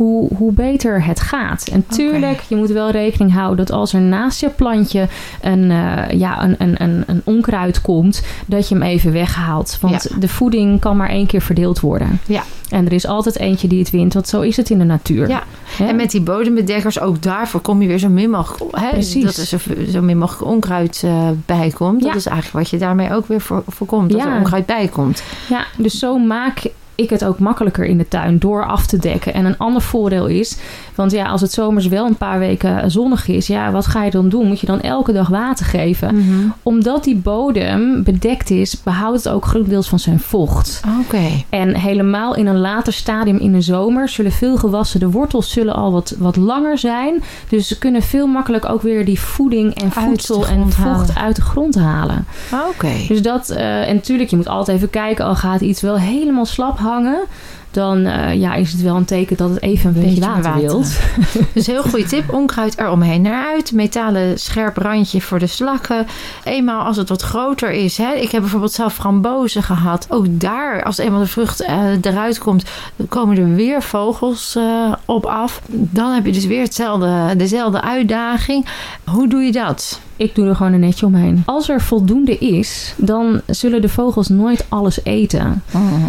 [0.00, 1.68] hoe, hoe beter het gaat.
[1.72, 5.08] En tuurlijk, je moet wel rekening houden dat als er naast je plantje
[5.40, 9.78] een, eh, ja, een, een, een, een onkruid komt, dat je hem even weghaalt.
[9.80, 12.20] Want de voeding kan maar één keer verdeeld worden.
[12.26, 12.42] Ja.
[12.70, 15.28] En er is altijd eentje die het wint, want zo is het in de natuur.
[15.28, 15.42] Ja.
[15.78, 18.76] En met die bodembedekkers, ook daarvoor kom je weer zo min mogelijk...
[18.76, 19.24] Hè, Precies.
[19.24, 19.56] Dat er zo,
[19.90, 22.00] zo min mogelijk onkruid eh, bij komt.
[22.00, 22.16] Dat Ja.
[22.16, 24.10] is eigenlijk wat je daarmee ook weer voor, voorkomt.
[24.10, 25.22] Dat er onkruid bij komt.
[25.48, 26.62] Ja, dus zo maak
[27.00, 29.34] ik het ook makkelijker in de tuin door af te dekken.
[29.34, 30.58] En een ander voordeel is,
[30.94, 34.10] want ja, als het zomers wel een paar weken zonnig is, ja, wat ga je
[34.10, 34.46] dan doen?
[34.46, 36.14] Moet je dan elke dag water geven?
[36.62, 40.80] Omdat die bodem bedekt is, behoudt het ook grotendeels van zijn vocht.
[41.00, 41.28] Oké.
[41.48, 45.74] En helemaal in een later stadium in de zomer zullen veel gewassen, de wortels zullen
[45.74, 47.22] al wat, wat langer zijn.
[47.48, 51.16] Dus ze kunnen veel makkelijk ook weer die voeding en voedsel en vocht halen.
[51.16, 52.26] uit de grond halen.
[52.68, 52.92] Oké.
[53.08, 56.46] Dus dat, eh, en natuurlijk, je moet altijd even kijken, al gaat iets wel helemaal
[56.46, 57.26] slap hangen,
[57.70, 60.42] dan eh, ja, is het wel een teken dat het even een beetje, Beetje water,
[60.42, 60.60] water.
[60.60, 60.98] wilt.
[61.54, 62.32] Dus heel goede tip.
[62.32, 63.72] Onkruid eromheen naar uit.
[63.72, 66.06] Metalen scherp randje voor de slakken.
[66.44, 67.96] Eenmaal als het wat groter is.
[67.98, 68.12] Hè.
[68.12, 70.06] Ik heb bijvoorbeeld zelf frambozen gehad.
[70.08, 72.64] Ook daar, als eenmaal de vrucht eh, eruit komt,
[73.08, 75.60] komen er weer vogels eh, op af.
[75.68, 78.66] Dan heb je dus weer hetzelfde, dezelfde uitdaging.
[79.04, 80.00] Hoe doe je dat?
[80.16, 81.42] Ik doe er gewoon een netje omheen.
[81.46, 85.62] Als er voldoende is, dan zullen de vogels nooit alles eten.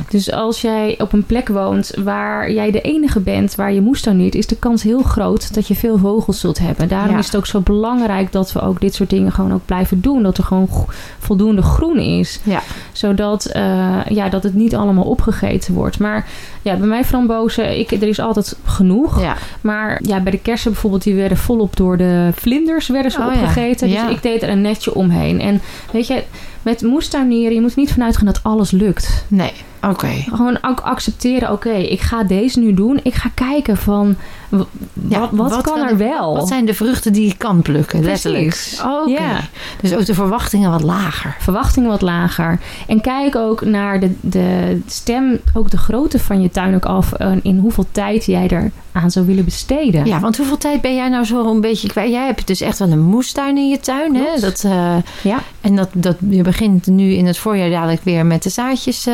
[0.09, 4.35] Dus als jij op een plek woont waar jij de enige bent waar je moestuiniert,
[4.35, 6.87] is de kans heel groot dat je veel vogels zult hebben.
[6.87, 7.17] Daarom Ja.
[7.17, 10.23] is het ook zo belangrijk dat we ook dit soort dingen gewoon ook blijven doen.
[10.23, 10.67] Dat er gewoon
[11.19, 12.39] voldoende groen is.
[12.43, 12.61] Ja.
[12.91, 15.99] Zodat eh, ja, dat het niet allemaal opgegeten wordt.
[15.99, 16.27] Maar
[16.61, 19.21] ja, bij mij frambozen, ik, er is altijd genoeg.
[19.21, 19.35] Ja.
[19.61, 23.25] Maar ja, bij de kersen bijvoorbeeld, die werden volop door de vlinders werden ze Oh
[23.27, 23.89] opgegeten.
[23.89, 25.41] Dus ik deed er een netje omheen.
[25.41, 25.61] En
[25.91, 26.23] weet je,
[26.61, 29.25] met moestuinieren, je moet niet vanuit gaan dat alles lukt.
[29.27, 29.53] Nee.
[29.87, 30.07] Oké.
[30.07, 32.99] Gewoon ook accepteren, oké, ik ga deze nu doen.
[33.03, 34.15] Ik ga kijken van,
[35.09, 36.33] Ja, wat, wat, kan er wel?
[36.33, 38.03] Wat zijn de vruchten die je kan plukken?
[38.03, 38.47] Letterlijk.
[38.47, 38.81] Precies.
[38.81, 39.09] Oké.
[39.11, 39.39] Ja.
[39.81, 41.35] Dus ook de verwachtingen wat lager.
[41.39, 42.59] Verwachtingen wat lager.
[42.87, 47.13] En kijk ook naar de, de stem, ook de grootte van je tuin ook af.
[47.13, 50.05] En in hoeveel tijd jij er aan zou willen besteden.
[50.05, 52.11] Ja, want hoeveel tijd ben jij nou zo een beetje kwijt?
[52.11, 54.39] Jij hebt dus echt wel een moestuin in je tuin, hè?
[54.39, 55.37] Dat, eh, Ja.
[55.61, 59.07] en dat, dat, je begint nu in het voorjaar dadelijk weer met de zaadjes.
[59.07, 59.13] eh,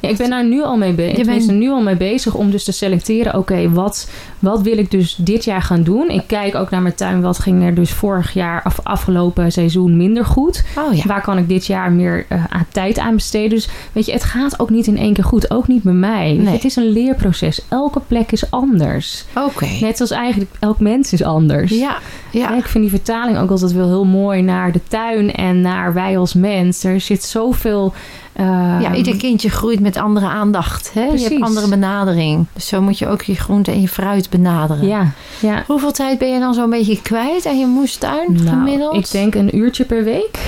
[0.00, 1.18] Ja, ik ben daar nu al mee bezig.
[1.18, 3.34] Ik ben er nu al mee bezig om dus te selecteren.
[3.38, 6.08] Oké, wat, wat wil ik dus dit jaar gaan doen?
[6.10, 7.20] Ik kijk ook naar mijn tuin.
[7.20, 10.64] Wat ging er dus vorig jaar of afgelopen seizoen minder goed?
[10.78, 11.02] oh ja.
[11.06, 13.50] Waar kan ik dit jaar meer eh, aan tijd aan besteden?
[13.50, 15.50] Dus weet je, het gaat ook niet in één keer goed.
[15.50, 16.32] Ook niet bij mij.
[16.32, 16.52] Nee.
[16.54, 17.60] Het is een leerproces.
[17.68, 19.24] Elke plek is anders.
[19.36, 19.66] Oké.
[19.80, 21.70] Net zoals eigenlijk elk mens is anders.
[21.70, 21.96] Ja,
[22.30, 22.40] ja.
[22.50, 25.94] Ja, ik vind die vertaling ook altijd wel heel mooi naar de tuin en naar
[25.94, 26.50] wij als mens.
[26.82, 27.92] Er zit zoveel.
[28.32, 28.44] eh,
[28.80, 30.90] ja, ieder kindje groeit met andere aandacht.
[30.94, 31.04] Hè?
[31.04, 32.46] Je hebt andere benadering.
[32.52, 34.86] Dus zo moet je ook je groente en je fruit benaderen.
[34.86, 35.64] Ja, ja.
[35.66, 38.94] Hoeveel tijd ben je dan zo'n beetje kwijt aan je moestuin gemiddeld?
[38.96, 40.38] ik denk een uurtje per week.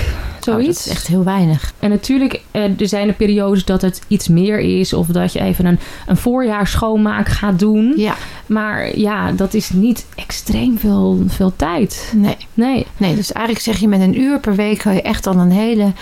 [0.48, 0.86] Oh, dat Zoiets.
[0.86, 1.72] is echt heel weinig.
[1.78, 4.92] En natuurlijk, eh, er zijn er periodes dat het iets meer is.
[4.92, 7.92] Of dat je even een, een voorjaar schoonmaak gaat doen.
[7.96, 8.14] Ja,
[8.46, 12.12] Maar ja, dat is niet extreem veel, veel tijd.
[12.16, 12.36] nee.
[12.54, 12.86] Nee.
[12.96, 15.50] Nee, dus eigenlijk zeg je met een uur per week kan je echt al een
[15.52, 15.92] hele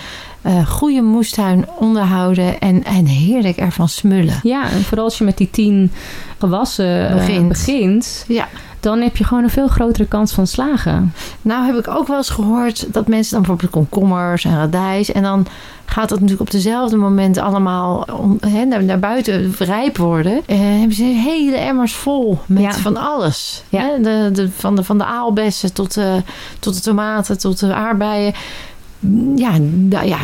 [0.41, 4.39] eh, goede moestuin onderhouden en, en heerlijk ervan smullen.
[4.43, 5.91] Ja, en vooral als je met die tien
[6.39, 7.47] gewassen eh, Begint.
[7.47, 8.47] begint Ja.
[8.83, 11.13] Dan heb je gewoon een veel grotere kans van slagen.
[11.41, 15.23] Nou heb ik ook wel eens gehoord dat mensen dan bijvoorbeeld komkommers en radijs en
[15.23, 15.47] dan
[15.85, 20.41] gaat dat natuurlijk op dezelfde moment allemaal om, naar, naar buiten rijp worden.
[20.45, 22.71] Eh, hebben ze hele emmers vol met Ja.
[22.71, 23.63] van alles.
[23.69, 23.97] Ja.
[23.97, 26.21] De, de, van, de, van de aalbessen tot, de
[26.59, 28.33] tot de tomaten, tot de aardbeien.
[29.35, 30.17] Ja, nou ja,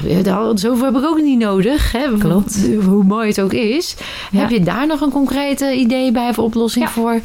[0.55, 1.91] zoveel heb ik ook niet nodig.
[1.91, 2.69] Hè, Klopt.
[2.85, 3.95] Hoe mooi het ook is.
[4.31, 4.39] Ja.
[4.39, 6.91] Heb je daar nog een concrete idee bij of oplossing Ja.
[6.91, 7.19] voor?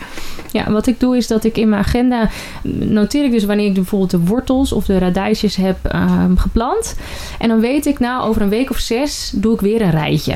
[0.52, 2.30] Ja, wat ik doe is dat ik in mijn agenda
[2.78, 6.96] noteer ik dus wanneer ik bijvoorbeeld de wortels of de radijsjes heb ehm, geplant.
[7.38, 10.34] En dan weet ik nou over een week of zes doe ik weer een rijtje.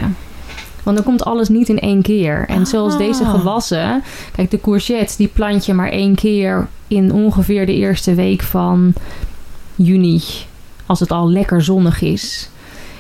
[0.83, 2.44] Want dan komt alles niet in één keer.
[2.48, 2.98] En zoals Ah.
[2.98, 4.02] deze gewassen,
[4.37, 8.92] kijk, de courgette die plant je maar één keer in ongeveer de eerste week van
[9.74, 10.20] juni,
[10.88, 12.51] als het al lekker zonnig is.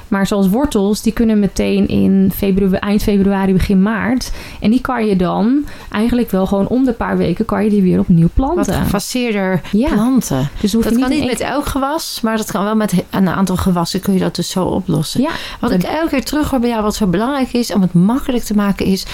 [0.08, 4.32] Maar zoals wortels, die kunnen meteen in februari, eind februari, begin maart.
[4.60, 7.82] En die kan je dan eigenlijk wel gewoon om de paar weken kan je die
[7.82, 8.74] weer opnieuw Wat planten.
[8.74, 9.88] gefaseerder Ja.
[9.92, 10.48] planten.
[10.60, 13.28] Dus hoef Dat je kan niet met elk gewas, maar dat kan wel met een
[13.28, 15.20] aantal gewassen kun je dat dus zo oplossen.
[15.20, 17.92] Ja, Wat ik elke keer terug hoor bij jou, wat zo belangrijk is om het
[17.92, 19.06] makkelijk te maken, is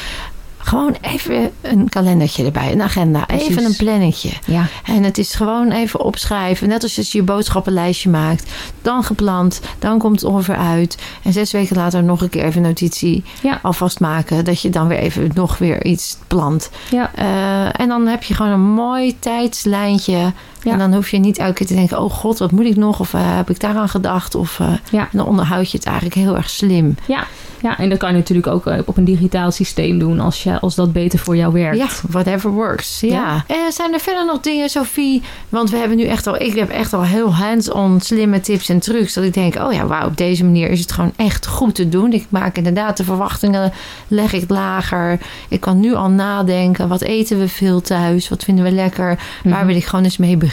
[0.64, 3.48] gewoon even een kalendertje erbij, een agenda, Precies.
[3.48, 4.30] even een plannetje.
[4.46, 8.50] ja, En het is gewoon even opschrijven, net als als je je boodschappenlijstje maakt.
[8.82, 10.98] Dan gepland, dan komt het ongeveer uit.
[11.22, 13.58] En zes weken later nog een keer even notitie Ja.
[13.62, 14.44] alvast maken.
[14.44, 16.70] Dat je dan weer even nog weer iets plant.
[16.90, 20.32] ja, Eh, en dan heb je gewoon een mooi tijdslijntje.
[20.64, 20.72] Ja.
[20.72, 23.00] En dan hoef je niet elke keer te denken: oh god, wat moet ik nog?
[23.00, 24.34] Of eh, heb ik daaraan gedacht?
[24.34, 25.00] Of eh, ja.
[25.00, 26.96] en dan onderhoud je het eigenlijk heel erg slim.
[27.06, 27.24] Ja,
[27.62, 30.60] ja, en dat kan je natuurlijk ook eh, op een digitaal systeem doen als, je,
[30.60, 31.76] als dat beter voor jou werkt.
[31.76, 33.00] Ja, whatever works.
[33.00, 33.08] Ja.
[33.08, 33.44] Ja.
[33.46, 35.22] En zijn er verder nog dingen, Sophie?
[35.48, 38.78] Want we hebben nu echt al, ik heb echt al heel hands-on slimme tips en
[38.78, 39.14] trucs.
[39.14, 41.88] Dat ik denk, oh ja, wauw, op deze manier is het gewoon echt goed te
[41.88, 42.12] doen.
[42.12, 43.72] Ik maak inderdaad de verwachtingen,
[44.08, 45.18] leg ik lager.
[45.48, 48.28] Ik kan nu al nadenken, wat eten we veel thuis?
[48.28, 49.18] Wat vinden we lekker?
[49.44, 49.66] Waar Mhm.
[49.66, 50.52] wil ik gewoon eens mee beginnen?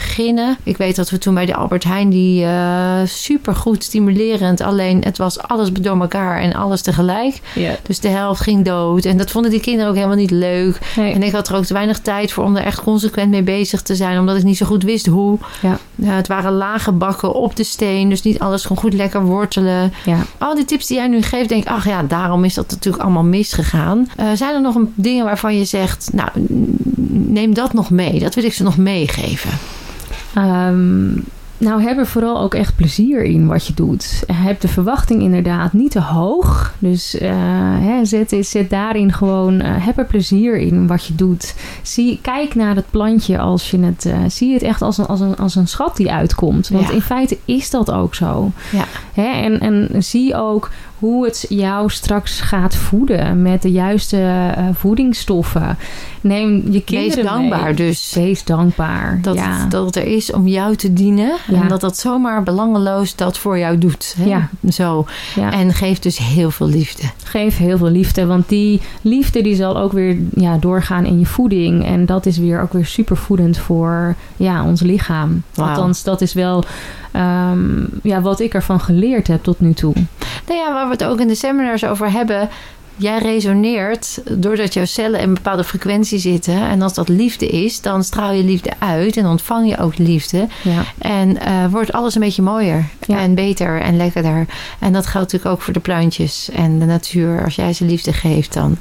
[0.62, 4.60] Ik weet dat we toen bij de Albert Heijn, die eh super goed stimulerend.
[4.60, 7.40] Alleen het was alles door elkaar en alles tegelijk.
[7.54, 7.76] Ja.
[7.82, 9.04] Dus de helft ging dood.
[9.04, 10.78] En dat vonden die kinderen ook helemaal niet leuk.
[10.96, 11.12] Nee.
[11.12, 13.82] En ik had er ook te weinig tijd voor om er echt consequent mee bezig
[13.82, 14.18] te zijn.
[14.18, 15.38] Omdat ik niet zo goed wist hoe.
[15.62, 15.78] Ja.
[16.02, 18.08] Het waren lage bakken op de steen.
[18.08, 19.92] Dus niet alles gewoon goed lekker wortelen.
[20.04, 20.18] ja.
[20.38, 21.68] Al die tips die jij nu geeft, denk ik...
[21.70, 24.08] Ach ja, daarom is dat natuurlijk allemaal misgegaan.
[24.16, 26.10] Eh, zijn er nog dingen waarvan je zegt...
[26.12, 26.28] Nou,
[27.08, 28.18] neem dat nog mee.
[28.18, 29.50] Dat wil ik ze nog meegeven.
[30.34, 31.12] Ehm,
[31.58, 34.22] nou, heb er vooral ook echt plezier in wat je doet.
[34.32, 36.74] Heb de verwachting inderdaad niet te hoog.
[36.78, 37.30] Dus eh,
[37.78, 41.54] hè, zet, zet daarin gewoon, eh, heb er plezier in wat je doet.
[41.82, 45.20] Zie, kijk naar het plantje als je het, eh, zie het echt als een, als,
[45.20, 46.68] een, als een schat die uitkomt.
[46.68, 46.92] Want Ja.
[46.94, 48.50] in feite is dat ook zo.
[48.72, 48.84] Ja.
[49.12, 50.70] Hè, en, en zie ook
[51.02, 54.16] hoe het jou straks gaat voeden met de juiste
[54.56, 55.76] eh, voedingsstoffen.
[56.20, 57.74] Neem je kinderen Wees dankbaar mee.
[57.74, 58.12] dus.
[58.14, 59.18] Wees dankbaar.
[59.22, 59.60] Dat, ja.
[59.60, 61.36] het, dat het er is om jou te dienen.
[61.48, 61.62] Ja.
[61.62, 64.14] En dat dat zomaar belangeloos dat voor jou doet.
[64.18, 64.24] Hè?
[64.24, 64.48] Ja.
[64.68, 65.06] Zo.
[65.34, 65.52] ja.
[65.52, 67.02] En geef dus heel veel liefde.
[67.24, 71.26] Geef heel veel liefde, want die liefde die zal ook weer ja, doorgaan in je
[71.26, 71.84] voeding.
[71.84, 75.42] En dat is weer ook weer supervoedend voor ja, ons lichaam.
[75.54, 75.68] Wauw.
[75.68, 76.64] Althans, dat is wel
[77.12, 79.94] ehm, ja, wat ik ervan geleerd heb tot nu toe.
[80.46, 82.48] Nou ja, waar we het ook in de seminars over hebben.
[82.96, 86.54] Jij resoneert doordat jouw cellen in een bepaalde frequentie zitten.
[86.62, 90.46] En als dat liefde is, dan straal je liefde uit en ontvang je ook liefde.
[90.62, 93.18] Ja, En eh, wordt alles een beetje mooier Ja.
[93.18, 94.46] en beter en lekkerder.
[94.78, 97.44] En dat geldt natuurlijk ook voor de plantjes en de natuur.
[97.44, 98.76] Als jij ze liefde geeft, dan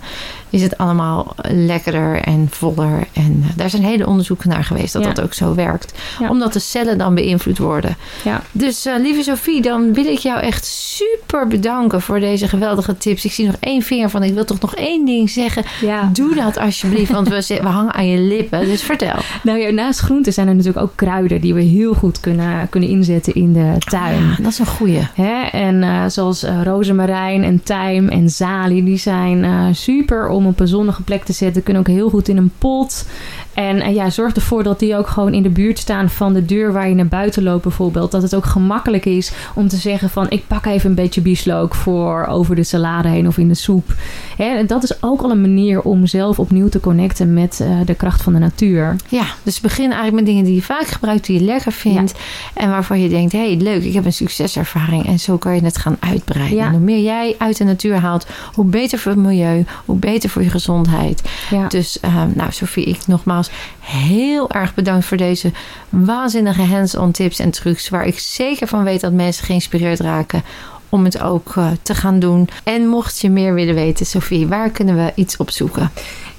[0.50, 3.08] is het allemaal lekkerder en voller.
[3.13, 5.13] En eh, daar zijn hele onderzoeken naar geweest dat Ja.
[5.13, 5.93] dat ook zo werkt.
[6.30, 7.95] Omdat de cellen dan beïnvloed worden.
[8.24, 8.41] ja.
[8.52, 13.26] Dus eh, lieve Sophie, dan wil ik jou echt super bedanken voor deze geweldige tips.
[13.26, 15.63] Ik zie nog één vinger van, ik wil toch nog één ding zeggen.
[15.81, 16.09] ja.
[16.13, 18.65] Doe dat alsjeblieft, want we, we hangen aan je lippen.
[18.65, 19.15] Dus vertel.
[19.43, 22.89] Nou ja, naast groenten zijn er natuurlijk ook kruiden die we heel goed kunnen, kunnen
[22.89, 24.21] inzetten in de tuin.
[24.21, 25.07] Ja, dat is een goeie.
[25.13, 25.41] Hè?
[25.41, 30.59] En eh, zoals eh, rozemarijn en tijm en zalie, die zijn eh, super om op
[30.59, 31.63] een zonnige plek te zetten.
[31.63, 33.05] Kunnen ook heel goed in een pot.
[33.53, 36.45] En eh, ja, zorg ervoor dat die ook gewoon in de buurt staan van de
[36.45, 38.11] deur waar je naar buiten loopt bijvoorbeeld.
[38.11, 41.75] Dat het ook gemakkelijk is om te zeggen van ik pak even een beetje bieslook
[41.75, 43.93] voor over de salade heen of in de soep.
[44.37, 44.57] Hè?
[44.57, 47.93] En dat is ook al een manier om zelf opnieuw te connecten met eh, de
[47.93, 48.95] kracht van de natuur.
[49.07, 52.13] Ja, dus begin eigenlijk met dingen die je vaak gebruikt, die je lekker vindt.
[52.53, 55.05] En waarvan je denkt, hé, hey, leuk, ik heb een succeservaring.
[55.05, 56.57] En zo kan je het gaan uitbreiden.
[56.57, 56.65] Ja.
[56.65, 60.29] En hoe meer jij uit de natuur haalt, hoe beter voor het milieu, hoe beter
[60.29, 61.21] voor je gezondheid.
[61.49, 61.67] Ja.
[61.67, 63.40] Dus, eh, nou, Sophie, ik nogmaals
[63.80, 65.51] heel erg bedankt voor deze
[65.89, 67.89] waanzinnige hands-on tips en trucs.
[67.89, 70.43] Waar ik zeker van weet dat mensen geïnspireerd raken
[70.89, 72.49] om het ook eh, te gaan doen.
[72.63, 75.91] En mocht je meer willen weten, Sophie, waar kunnen we iets opzoeken?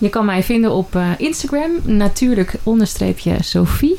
[0.03, 3.97] Je kan mij vinden op eh, Instagram, natuurlijk onderstreepje Sophie.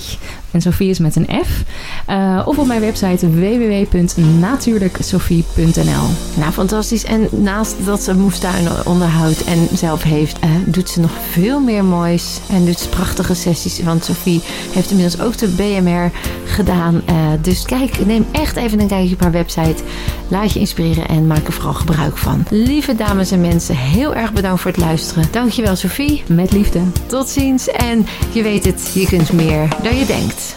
[0.52, 1.64] En Sophie is met een F.
[2.06, 6.08] Eh, of op mijn website www.natuurlijksophie.nl.
[6.38, 7.06] Nou, fantastisch.
[7.06, 12.40] En naast dat ze moestuin onderhoudt en zelf heeft, doet ze nog veel meer moois.
[12.50, 13.84] En doet ze prachtige sessies.
[13.84, 16.12] Want Sophie heeft inmiddels ook de BMR
[16.46, 17.02] gedaan.
[17.06, 19.84] Eh, dus kijk, neem echt even een kijkje op haar website.
[20.28, 22.46] Laat je inspireren en maak er vooral gebruik van.
[22.50, 25.28] Lieve dames en mensen, heel erg bedankt voor het luisteren.
[25.32, 25.93] Dankjewel, Sophie.
[26.28, 26.82] Met liefde.
[27.08, 27.68] Tot ziens.
[27.68, 30.56] En je weet het, je kunt meer dan je denkt.